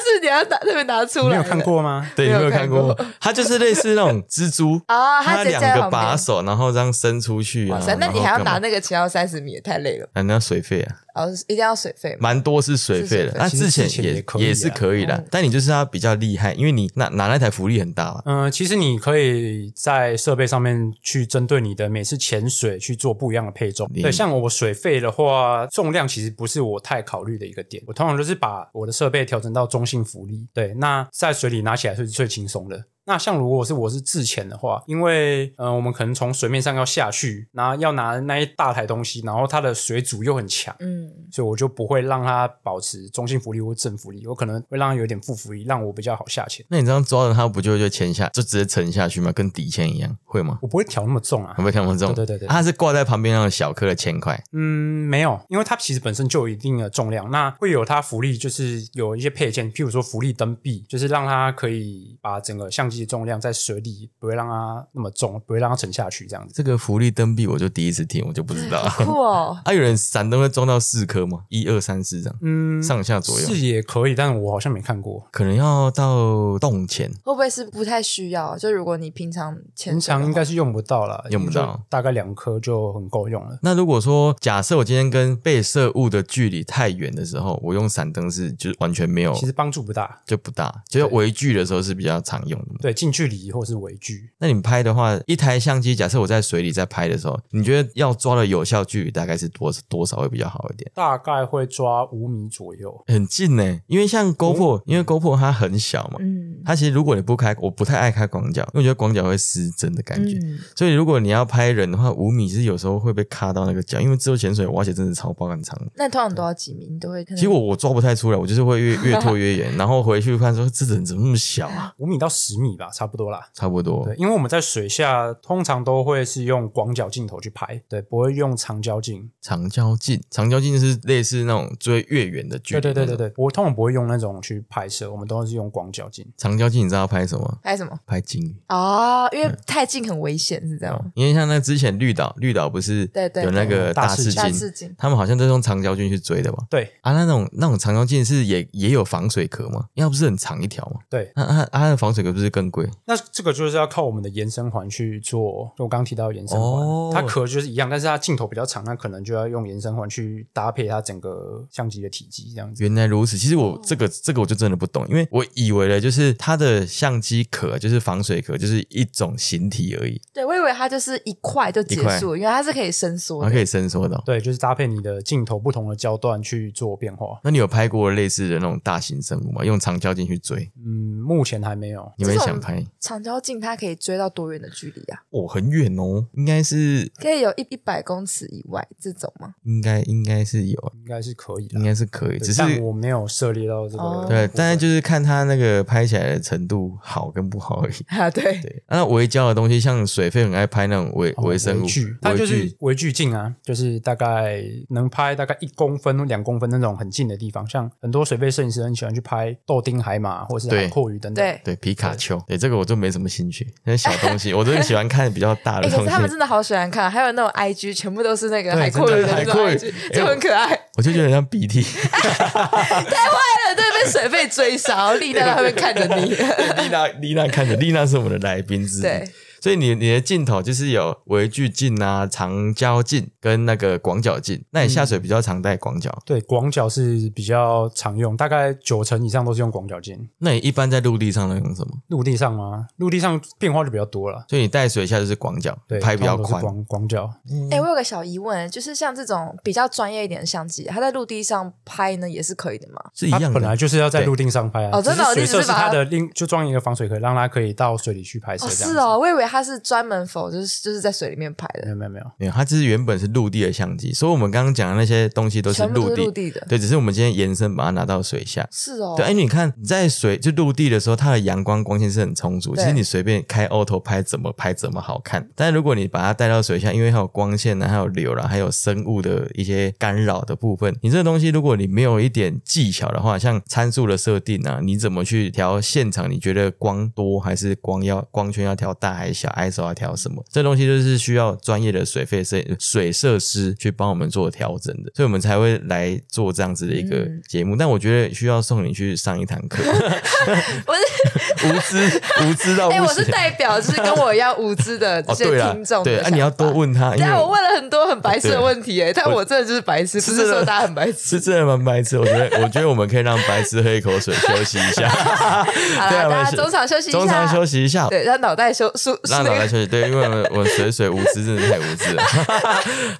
[0.00, 1.60] 是你要拿特别拿出来，你没有看？
[1.60, 2.10] 过吗？
[2.14, 3.06] 对，你没有看没有看过过？
[3.20, 7.78] 它就是类似那种蜘蛛 啊它两个把手，然后这样伸出去啊。
[7.78, 10.08] 哇塞，那你还要拿那个骑到三十米，也太累了。
[10.14, 12.18] 啊，那要水费啊，哦，一定要水费嘛？
[12.20, 13.32] 蛮多是水费的。
[13.36, 18.22] 那之前也也可以啊也是可以的嗯，但你就是要比较厉害，因为你拿拿那台浮力很大嘛。
[18.24, 23.90] 嗯、其实你可以在设备上面去针对你的每次潜水去做不一样的配重。
[23.94, 27.82] 对，像我水费的话，重量其实不是我太考虑的一个点。
[27.86, 30.46] 我通常就是把我的设备调整到中性浮力。
[30.54, 32.84] 对，那在水里拿起来是最轻松的。
[33.08, 46.66] 那像如果是我是自潜的话，因为呃我们可能从水面上要下去，然后要拿那一大台东西，然后它的水阻又很强，嗯，所以我就不会让它保持中性浮力或正浮力，我可能会让它有点负浮力，让我比较好下潜。
[46.68, 49.32] 那你这样抓着它，不就就潜下，就直接沉下去吗？
[49.32, 50.58] 跟底潜一样，会吗？
[50.60, 52.12] 我不会调那么重啊会，不会调那么重？
[52.12, 54.38] 对对对对它是挂在旁边那种小颗的铅块。
[54.52, 66.54] 嗯，没有，因为它其实本身就有一定的重量，那会有它浮力，就是有一些配件，譬如说浮力灯臂，就是让它可以把整个相机的重量在水里不会让它那么重，不会让它沉下去这样子。
[66.54, 68.82] 这个浮力灯臂我就第一次听，我就不知道。
[68.96, 69.58] 酷哦。
[69.64, 71.44] 啊，有人闪灯会装到四颗吗？
[71.48, 75.26] 一二三四这样，嗯，上下左右是，也可以，但是我好像没看过。
[75.30, 77.10] 可能要到洞前。
[77.24, 78.56] 会不会是不太需要？
[78.56, 83.58] 就如果你平常潜平水的话常应该是用不到了，用不到大概两颗就很够用了。
[83.62, 92.78] 那如果说假设我今天跟被摄物的距离太远的时候，我用闪灯是就是完全没有，其实帮助不大，就不大，就是微距的时候是比较常用的嘛。
[92.88, 100.90] 对近距离或是微距，那你们拍的话，一台相机，假设我在水里在拍的时候，你觉得要抓的有效距离大概是多多少会比较好一点？
[100.94, 103.04] 大概会抓五米左右。
[103.06, 110.38] 很近呢，因为像 GoPro，、因为 GoPro 它很小嘛，嗯它其实如果你不开，我不太爱开广角，因为我觉得广角会失真的感觉。
[110.38, 115.78] 嗯，所以如果你要拍人的话，五米是有时候会被卡到那个角，因为自由潜水挖起来真的超爆很长。
[115.94, 116.86] 那你通常都要几米？
[116.86, 121.92] 你都会其实我我抓不太出来，我就是会越越拖越远， 然后回去看说这人怎么那么小啊？
[121.98, 123.46] 五米到十米吧，差不多啦。
[123.52, 129.30] 差不多对，因为我们在水下通常都会是用广角镜头去拍，对，不会用长焦镜。
[129.42, 132.80] 长焦镜，长焦镜是类似那种追越远的距离。
[132.80, 136.26] 对对对对，对，我通常不会用那种去拍摄，我们都是用广角镜。
[136.36, 137.58] 长焦镜你知道拍什么？
[137.62, 137.98] 拍什么？
[138.06, 138.56] 拍鲸鱼。
[138.68, 141.10] 哦，因为太近很危险，是这样吗？
[141.14, 146.64] 因为像那之前绿岛，绿岛不是对对有那个大视视镜，大视镜他们好像都是用长焦镜去追的吧？
[146.70, 149.86] 对啊，那种那种长焦镜是也也有防水壳吗？
[149.94, 151.00] 因为它不是很长一条吗？
[151.08, 152.88] 对，那它它的防水壳不是更贵？
[153.04, 155.72] 那这个就是要靠我们的延伸环去做。
[155.76, 162.82] 就我刚刚提到延伸环，哦它壳就是一样，但是它镜头比较长，那可能就要用延伸环去搭配它整个相机的体积这样子。
[162.82, 173.48] 原来如此，其实我这个这个我就真的不懂，因为我以为了就是它的相机壳就是防水壳，就是一种形体而已，对，我以为它就是一块就结束，原来它是可以伸缩的。
[173.48, 174.22] 它可以伸缩的哦。
[174.26, 177.38] 对，就是搭配你的镜头不同的焦段去做变化。
[177.44, 179.64] 那你有拍过类似的那种大型生物吗？
[179.64, 182.10] 用长焦镜去追，嗯，目前还没有。
[182.16, 182.84] 你们想拍？
[183.00, 185.22] 长焦镜它可以追到多远的距离啊？
[185.30, 189.54] 哦，很远哦，应该是可以有一一百公尺以外这种吗？
[189.64, 194.26] 应该应该是有，应该是可以的应，该是可以，只是我没有涉猎到这个哦。
[194.28, 197.94] 对，但是就是看它那个拍起来的程度好跟不好而已。
[198.08, 211.44] 啊，对，对，那微胶的东西，像水费很爱拍那种微哦微生物微距，，它就微距是微距镜啊，就是大概能拍大概一公分、两公分那种很近的地方，像很多水费摄影师很喜欢去拍豆丁、海马或者是对海阔鱼等等。
[211.44, 216.18] 对对皮卡丘，对这个我就没什么兴趣，那些小东西我就是喜欢看比较大哎、的东西可是他。
[216.20, 219.74] 们真的好喜欢看，还有那种 IG 全部都是那个对海阔鱼的海阔
[220.12, 220.78] 就很可爱。
[220.96, 226.30] 我就觉得很像鼻涕， 太坏了对，被水费追杀，然 后丽娜在后面看着你。
[226.34, 229.28] 丽娜丽娜看着丽娜是我们的来宾之一，对，
[229.60, 234.62] 所以你你的镜头就是有微距镜啊、长焦镜跟那个广角镜。
[234.70, 240.28] 那你下水比较常带广角，对，广角是比较常用，大概九成以上都是用广角镜。
[240.38, 241.98] 那你一般在陆地上都用什么？
[242.08, 242.86] 陆地上吗？
[242.96, 244.44] 陆地上变化就比较多了。
[244.48, 247.30] 所以你带水下就是广角，对，拍比较广广角。
[247.70, 253.00] 哎、我有个小疑问，就是像这种比较专业一点的相机，它在陆地上拍呢也是可以的吗？
[253.14, 253.78] 是一样的本来。
[253.78, 254.90] 就是要在陆地上拍啊。
[254.92, 258.92] 哦真的哦只是水你只是把它色是它的另就装一个防水壳，让它可以到水里去拍摄哦，这样子。
[258.92, 266.16] 是哦，我以为它是专门否就是就是在水里面拍的，没有没有没有，没有，它这是原本是陆地的相机，所以我们刚刚讲的那些东西都是全部都陆地。
[266.16, 266.66] 是陆地的。
[266.68, 268.66] 对，只是我们今天延伸把它拿到水下。
[268.70, 275.48] 是哦，对，哎，你看你在水就陆地的时候，它的阳光光线是很充足，其对实你随便开 auto 拍怎么拍怎么好看。
[275.54, 286.30] 但是如果你把它带到水下，因为还有光线呢，还有流啦，还有生物的一些干扰的部分，你这个东西如果你没有一点技巧的话，像参数的设定啊，你怎么去调现场？
[286.30, 290.44] 你觉得光多还是光要光圈要调大还是小？ISO 要调什么？
[290.50, 297.76] 这东西就是需要专业的水费设水设施去帮我们做调整的，所以我们才会来做这样子的一个嗯节目。
[297.76, 299.82] 但我觉得需要送你去上一堂课，
[300.86, 303.00] 不是无知无知到哎。
[303.00, 311.18] 我是 代表，就是跟我一样无知的这哦，些听众，对，的啊，你要多问他，因对啊，为我问了很多很白痴的对问题哎，但我真的就是白痴，不是说大家很白痴。
[311.18, 312.18] 是真的蛮白痴。
[312.18, 315.64] 我觉得，我觉得我们可以让白痴喝一口水休息一下， 好
[316.10, 318.08] 对大家中场休息一下，中场休息一下。
[318.08, 322.22] 对，让脑袋休舒，让脑那个袋休息，对，因为我我水水无知真的太无知了。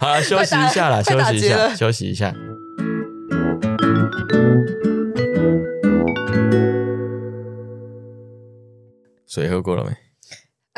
[0.01, 2.35] 好了，休息一下啦， 休息一下，休息一下。
[9.27, 10.08] 水喝过了没？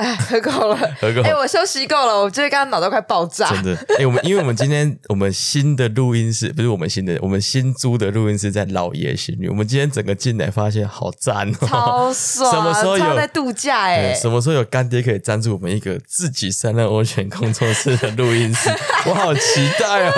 [0.01, 3.51] 哎，喝够了，喝够哎，我休息够了，我觉得刚刚脑袋快爆炸。
[3.51, 9.49] 真的，哎、我们因为我们今天我们新的录音室不是我们新的，我们新租的录音室在老爷新旅。
[9.49, 12.53] 我们今天整个进来发现好赞哦，超爽！
[12.53, 18.69] 什么时候有在度假哎、什么时候有干爹可以赞助我们一个自己三任欧选工作室的录音室？
[19.09, 20.13] 我好期待哦，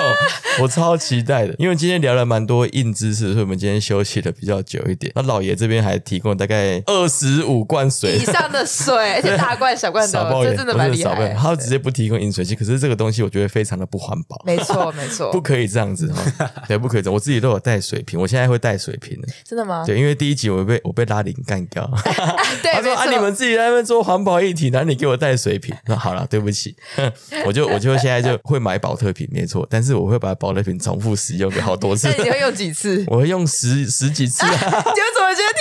[0.61, 1.55] 我超期待的。
[1.57, 5.11] 因为今天聊了蛮多硬知识，所以我们今天休息的比较久一点。
[5.15, 8.33] 那老爷这边还提供大概二十五罐水以。
[8.33, 11.33] 上的水，而且大罐小罐的，少爆点，这真的蛮厉害。
[11.33, 14.41] 他直接不提供饮水机，可是这个东西我觉得非常的不环保。
[14.45, 17.13] 没错，没错不，可以这样子哈， 对，不可以这样。
[17.13, 19.27] 我自己都有带水瓶，我现在会带水瓶的。
[19.45, 19.83] 真的吗？
[19.85, 21.89] 对，因为第一集我被我被拉铃干掉，
[22.61, 26.75] 对，他说啊，你们自己在那边做环保议题，然后你给我带水瓶，那好了，对不起，
[27.45, 33.03] 我就我就现在就会买保特瓶，没错，但是我会把保特瓶重复使用个好多次那，你会用几次？
[33.07, 35.53] 我会用十十几次啊，你们怎么觉得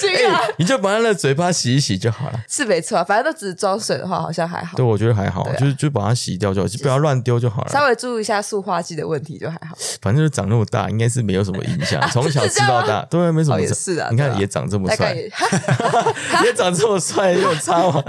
[0.00, 0.40] 心啊？
[0.58, 2.40] 你就把他的嘴巴洗一洗就好了。
[2.48, 4.84] 是没错，啊反正都只是装水的话，好像还好对，。
[4.84, 7.70] 我觉得还好，啊就是就把它洗掉就好，就不要乱丢就好了。
[7.70, 9.76] 稍微注意一下塑化剂的问题就还好。
[10.02, 13.66] 反正就长那么大，应该是没有什么影响， 从小吃到大，对，没什么哦也。
[13.74, 15.22] 是啊你看也长这么帅，也
[16.46, 18.02] 也长这么帅，有差吗？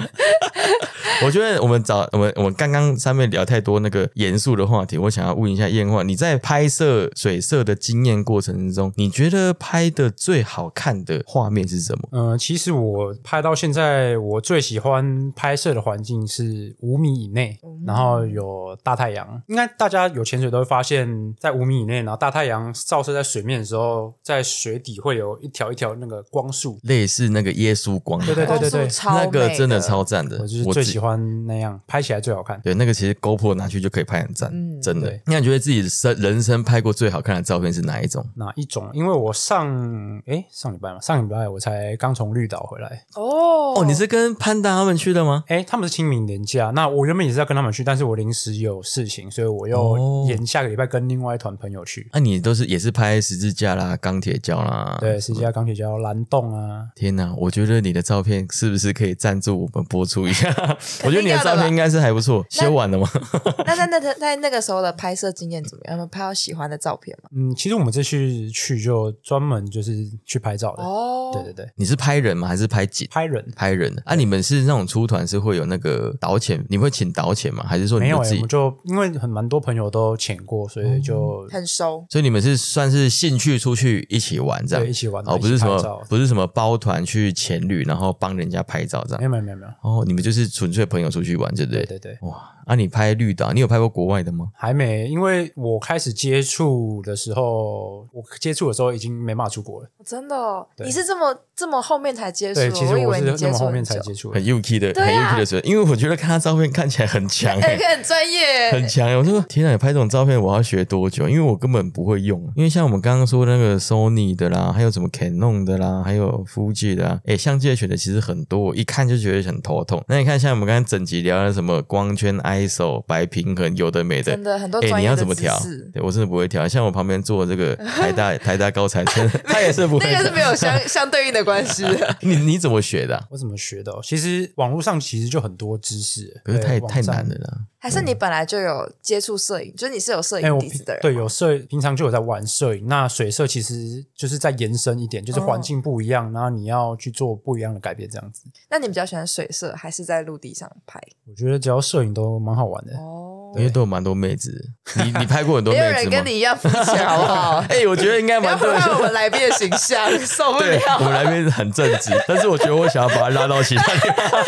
[1.24, 12.10] 我觉得我们找我们我们刚刚上面聊太多那个严肃的话题，我想要问一下燕焕，你在拍摄水色的经验过程中，你觉得拍的最好看的画面是什么？
[12.12, 19.42] 嗯，其实我拍到现在，我最喜欢拍摄的环境是五米以内，然后有大太阳。
[19.48, 26.80] 应该大家有潜水都会发现，在五米以内，然后大太阳照射在水面的时候，在水底会有一条一条那个光束。
[26.84, 32.60] 类似那个耶稣光，对对对对对那个真的超赞的，我就是最喜欢那样，拍起来最好看。
[32.62, 38.26] 对，那个其实 GoPro 拿去就可以拍很赞，嗯真的你觉得自己生人生拍过最好看的照片是哪一种？
[38.36, 38.90] 哪一种？
[38.94, 43.06] 因为我上哎上礼拜嘛，上礼拜我才刚从绿岛回来。
[43.16, 45.44] 哦哦，你是跟潘达他们去的吗？
[45.48, 52.10] 哎，他们是清明年假，那我原本也是要跟他们去，但是我临时有事情，所以我哦又延下个礼拜跟另外一团朋友去。
[52.14, 54.98] 那、你都是也是拍十字架啦、钢铁胶啦？
[55.00, 60.50] 对，十字架钢铁胶蓝洞啊，天哪，我觉得你的照片是不是可以赞助我们播出一下？
[61.04, 62.46] 我觉得你的照片应该是还不错。
[62.50, 63.08] 修完了吗？
[63.66, 65.94] 那在那在在那个时候的拍摄经验怎么样？
[65.94, 67.30] 有没有拍到喜欢的照片吗？
[67.36, 69.94] 嗯，其实我们这次去就专门就是
[70.26, 70.84] 去拍照的。
[70.84, 72.48] 哦，对对对，你是拍人吗？
[72.48, 73.08] 还是拍景？
[73.12, 74.16] 拍人拍人的啊？
[74.16, 76.64] 你们是那种出团是会有那个导潜？
[76.70, 77.65] 你会请导潜吗？
[77.66, 78.50] 还是说你有、们自己我们？
[78.50, 82.06] 就因为很蛮多朋友都潜过，所以就、很熟。
[82.10, 84.86] 所以你们是算是兴趣出去一起玩这样？
[84.86, 89.20] 对一起玩哦，一起不是什拍照么不是什么包团去潜旅，然后帮人家拍照这样。
[89.20, 91.86] 没有没有没有没有，哦，你们就是纯粹朋友出去玩，对不对？
[91.86, 94.48] 对对对，哇，啊，你拍绿岛，你有拍过国外的吗？
[94.56, 99.90] 还没，因为我开始接触的时候，我接触的时候已经没办法出国了。
[100.06, 102.62] 真的哦，你是这么这么后面才接触？
[102.62, 104.46] 对，其实我是那你接触么后面才接触很。
[104.46, 109.18] UK 的，很对啊 UK 的水，因为我觉得看他照片看起来很强、哎，欸， 很专业，很强、欸。
[109.18, 111.28] 我说天啊，你拍这种照片我要学多久？
[111.28, 112.40] 因为我根本不会用。
[112.56, 120.04] 因为像我们刚刚说那个 Sony 的啦，还有什么 Canon 的啦，还有 Fuji 的啦，哎、相机的选的其实很多，我一看就觉得很头痛。
[120.08, 125.60] 那你看，像我们刚才整集聊的什么光圈、ISO、白平衡，有的没的，真的很多哎、你专业的知要怎么调？
[125.94, 126.68] 对我真的不会调。
[126.68, 130.12] 像我旁边坐这个 台大台大高材生， 他也是不会调。
[130.14, 132.16] 那个是没有相相对应的关系的。
[132.22, 137.58] 你你怎么学的啊、我怎么学的哦、其实网络上其实就很多知识，可是太太难了啦。
[137.86, 141.02] 还是你本来就有接触摄影，就是你是有摄影底子的人欸？
[141.04, 142.88] 对有摄，平常就有在玩摄影。
[142.88, 148.42] 那水色其实就是在延伸一点，就是环境不一样，然后你要去做不一样的改变，这样子。
[148.72, 151.00] 那你比较喜欢水色还是在陆地上拍？
[151.28, 152.98] 我觉得只要摄影都蛮好玩的。
[152.98, 154.52] 哦，因为都有蛮多妹子。
[154.96, 156.02] 你你拍过很多没有妹子吗？
[156.02, 157.58] 人跟你一样肤浅，好不好？
[157.70, 161.24] 哎、我觉得应该不要蛮多人破坏我们来宾的形象， 受不了，我们了。
[161.24, 164.42] 来宾很正直，但是我觉得我想要把他拉到其他地方，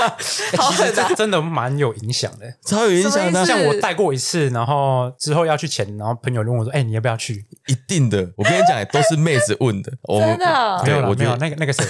[0.58, 2.46] 好狠啊这真的蛮有影响的。
[2.66, 8.30] 超有影响的像我带过一次，然后之后要去前，然后朋友就问我说：“哎、你要不要去一定的。
[8.36, 9.92] 我跟你讲，都是妹子问的。
[10.04, 11.84] 我真的哦没有啦，没有对我觉得那个那个谁，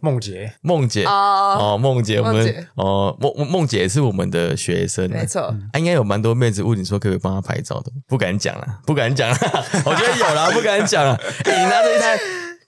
[0.00, 9.36] 梦洁，梦姐哦，哦，梦姐，我们哦梦梦姐也是我们的学生啊，没错，啊，应该有蛮多妹子问你说可不可以帮他拍照的，不敢讲了，不敢讲了，
[9.84, 11.18] 我觉得有了，不敢讲了。
[11.44, 12.18] 你拿着一台，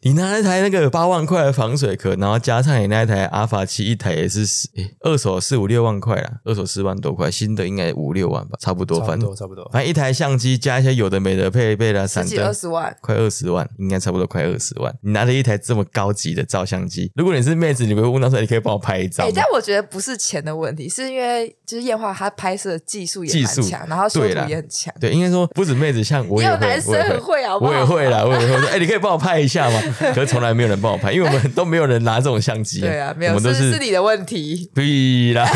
[0.04, 9.66] 你拿了一台那个八万块的防水壳，然后加上你那一台阿法七，一台也是四、欸二手四五六万块啦，二手四万多块，新的应该五六万吧，差不多，差反正不多差不多。
[9.72, 14.94] 反正一台相机加一些有的没的配备啦，十几闪灯二十万，快二十万，应该差不多快二十万。
[15.00, 19.32] 你拿着一台这么高级的照相机，如果你是妹子，你会问到说你可以帮我拍一张哎、吗？
[19.34, 24.94] 但我觉得不是钱的问题，是因为就是艳华他拍摄技术也技术蛮强，然后修图也很强。
[25.00, 29.80] 对，应该说不止妹子，像我也有男生很会啊我也会啦，我也会说，哎、你可以帮我拍一下吗？
[30.14, 32.80] 可是从来没有人帮我拍，因为我们都没有人拿这种相机。
[32.80, 34.70] 对啊，没有我们都是是你的问题。
[34.74, 35.46] 屁啦，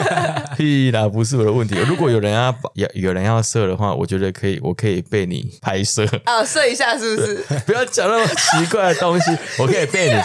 [0.56, 1.74] 屁啦，不是我的问题。
[1.86, 7.36] 如果有人要有有人要摄的话，我觉得可以，我可以被你拍摄，啊，射一下是不是？
[7.66, 10.16] 不要讲那么奇怪的东西，我可以被你。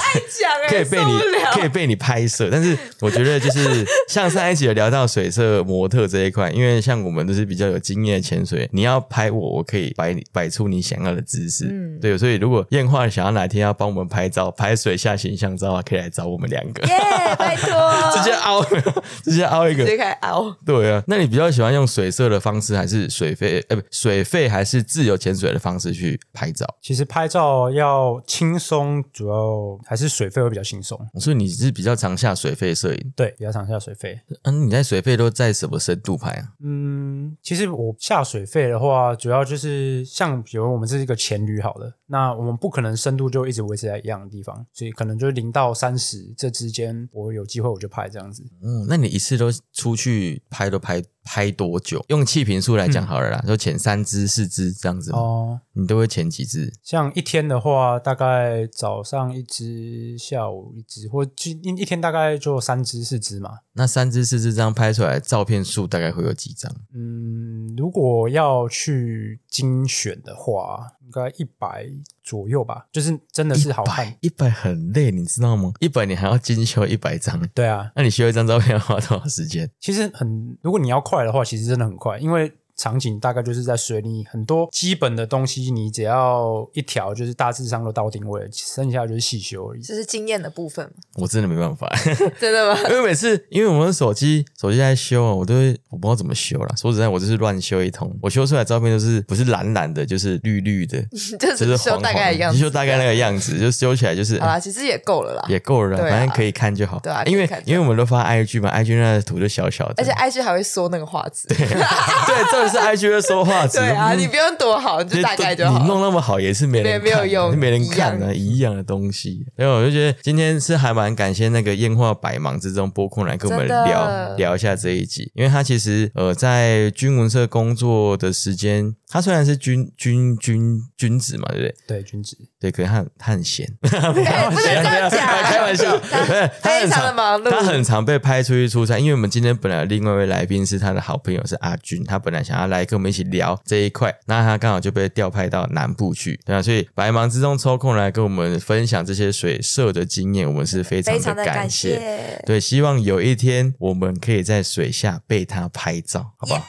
[0.68, 1.20] 可以被你
[1.54, 16.96] 可以被你拍摄，但是我觉得就是像上一集有聊到水色模特这一块，因为像我们都是比较有经验的潜水，你要拍我，我可以摆你摆出你想要的姿势，嗯对，所以如果燕化想要哪天要帮我们拍照、拍水下形象照啊，可以来找我们两个，耶
[17.38, 17.72] 拜托，
[18.16, 18.64] 直接凹，
[19.24, 19.92] 直接凹一个直。
[19.92, 20.52] 接开凹。
[20.66, 23.64] 对啊，那你比较喜欢用水色的方式，还是水费？
[23.70, 26.66] 呃，不，水费还是自由潜水的方式去拍照？
[26.82, 31.00] 其实拍照要轻松，主要还是水费会比较轻松。
[31.20, 33.14] 所以你是比较常下水费摄影？
[33.16, 34.20] 对，比较常下水费。
[34.44, 36.44] 嗯，你在水费都在什么深度拍啊？
[36.64, 48.44] 嗯，其实我下水费的话，主要就是像比如我们是一个潜旅好了，那我们不可能深度就一直维持在一样的地方，所以可能就是零到三十这之间，我有机会我就拍这样子。
[48.64, 52.04] 嗯，那你一次都出去拍都拍拍多久？
[52.08, 55.20] 用气瓶数来讲好了啦，就前三支、四支这样子吗？
[55.20, 56.74] 哦，你都会前几支？
[56.82, 63.60] 像一天的话，大概早上一支，下午一支，或就一一天大概就三支四支嘛。
[63.74, 66.72] 那三支、四支这样拍出来，照片数大概会有几张？
[66.94, 71.86] 嗯，如果要去精选的话，应该一百
[72.24, 74.16] 左右吧，就是真的是好看。
[74.22, 75.74] 一百很累，你知道吗？
[75.82, 79.70] 一百你还要精修一百张，对啊，那你修一张照片要花多少时间？
[79.82, 82.50] 其实很，如果你要快的话，其实真的很快，因为
[82.82, 89.82] 场景大概就是在水里，很多基本的东西你只要一条，就是大致上都到定位了，剩下就是细修而已。
[89.84, 90.94] 这是经验的部分嘛？
[91.18, 91.88] 我真的没办法，
[92.42, 92.80] 真的吗？
[92.90, 96.76] 因为每次因为我们手机手机在修啊，我都会我不知道怎么修了。
[96.76, 101.00] 说实在，我就是乱修一通，我修出来照片都是不是蓝蓝的，就是绿绿的，
[101.40, 105.46] 就 就是大概的样子，就修大概那个样子，就修起来就是好啦，其实也够了啦。
[105.48, 107.00] 也够了啦，对啊反正可以看就好。
[107.00, 113.90] 对啊因为因为我们都发 IG 嘛，IG 那个图就小小的，而且 IG 还会缩那个画质，对对，这是 IG 的说话对。
[113.92, 119.46] 啊，嗯你不用多好，你就大概就好你弄那么好也是没人没有用没人看啊，一样的东西。
[119.56, 131.76] 没有我就觉得今天是还蛮感谢那个烟花百忙之中拨空来跟我们聊聊一下这一集，因为他其实呃在军文社工作的时间，他虽然是君君君君子嘛，对不对？
[131.86, 132.38] 对，君子。
[132.60, 151.70] 对，可是他很他很闲，哎 不能这样讲，开玩笑，对，他非常的很常忙碌，他很常被拍出去出差，因为我们今天本来另外一位来宾是他的好朋友是阿军，他本来想要来跟我们一起聊这一块，那他刚好就被调派到南部去，对啊，所以百忙之中抽空来跟我们分享这些水社的经验，我们是非常的感。
[151.70, 152.42] 谢。
[152.46, 156.66] 对，希望有一天我们可以在水下被他拍照，好不好？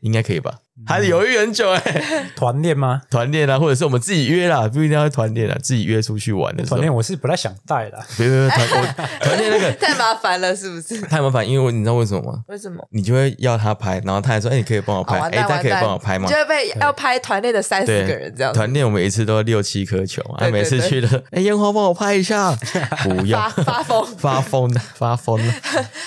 [0.00, 0.60] 应该可以吧？
[0.86, 3.02] 还犹豫很久哎、 团练吗？
[3.08, 8.04] 团练啊，或者是我们自己约啦，不一定要团练啦，自己约出去玩的时候团，练我是不太想带啦。
[8.18, 11.00] 别别别团我团练那个 太麻烦了，是不是？
[11.02, 12.40] 太麻烦，因为我你知道为什么吗？
[12.48, 12.86] 为什么？
[12.90, 22.52] 你就会要他拍，然后他还说：“哎、你可以帮我拍，哎、他可以帮我拍吗就？”会被要拍团练的三十，个人这样，团练我们一次都六七颗球啊，每次去了，哎、烟花帮我拍一下，
[23.04, 25.52] 不要发发疯，发疯的发疯的，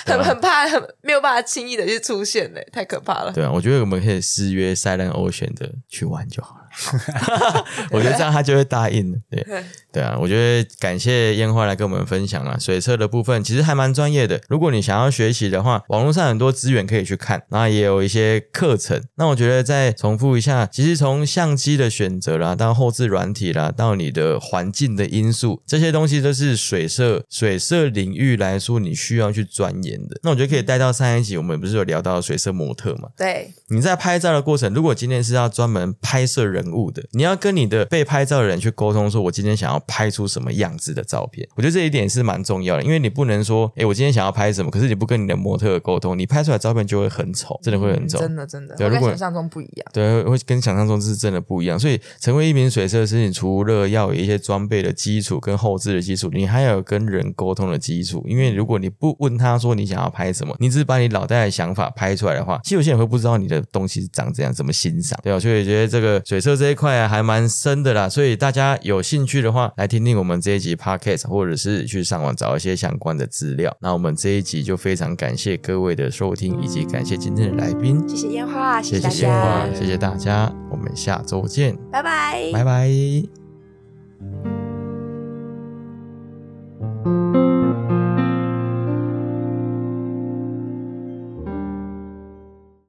[0.06, 3.32] 很啊很怕，很没有办法轻易的去出现嘞，太可怕了。
[3.32, 6.67] 对啊，我觉得我们可以私约约赛任欧选择去玩就好了。
[7.90, 9.18] 我觉得这样他就会答应了。
[9.30, 9.44] 对
[9.92, 14.40] 对啊，我觉得感谢烟花来跟我们分享了水车的部分，其实还蛮专业的。
[14.48, 19.02] 如果你想要学习的话，网络上很多资源可以去看，那也有一些课程。
[19.16, 30.20] 那我觉得再重复一下，其实从相机的选择啦，到后置软体啦，到你的环境的因素，这些东西都是水色水色领域来说你需要去钻研的。
[30.22, 33.08] 那我觉得可以带到上一集，我们不是有聊到水色模特嘛？
[33.16, 41.48] 对，你在拍照的过程，如果今天是要专门拍摄人物的，你要跟你的被拍照的人去沟通，说我今天想要拍出什么样子的照片。
[41.56, 49.86] 我觉得这一点是蛮重要的，因为你不能说，哎，我今天想要拍什么，可是你不跟你的模特沟通，你拍出来照片就会很丑，真的会很丑，真的真的，对跟想象中不一样。
[49.92, 51.78] 对，会跟想象中是真的不一样。
[51.78, 58.24] 所以，成为一名水色师，你除了要有一些装备的基础跟后置的基础，你还要有跟人沟通的基础。
[58.26, 65.38] 因为如果你不问他说你想要拍什么，你只是把你脑袋的想法拍出来的话，其实有些人会不知道你的东西是长这样，怎么欣赏，对吧？
[65.38, 73.74] 所以觉得这个水色这一块还蛮深的啦，所以大家有兴趣的话，来听听我们这一集 podcast，或者是去上网找一些相关的资料。
[73.80, 78.02] 那我们这一集就非常感谢各位的收听，以及感谢今天的来宾。
[78.08, 80.52] 谢谢烟花，谢谢烟花，谢谢大家。
[80.70, 82.90] 我们下周见，拜拜，拜拜。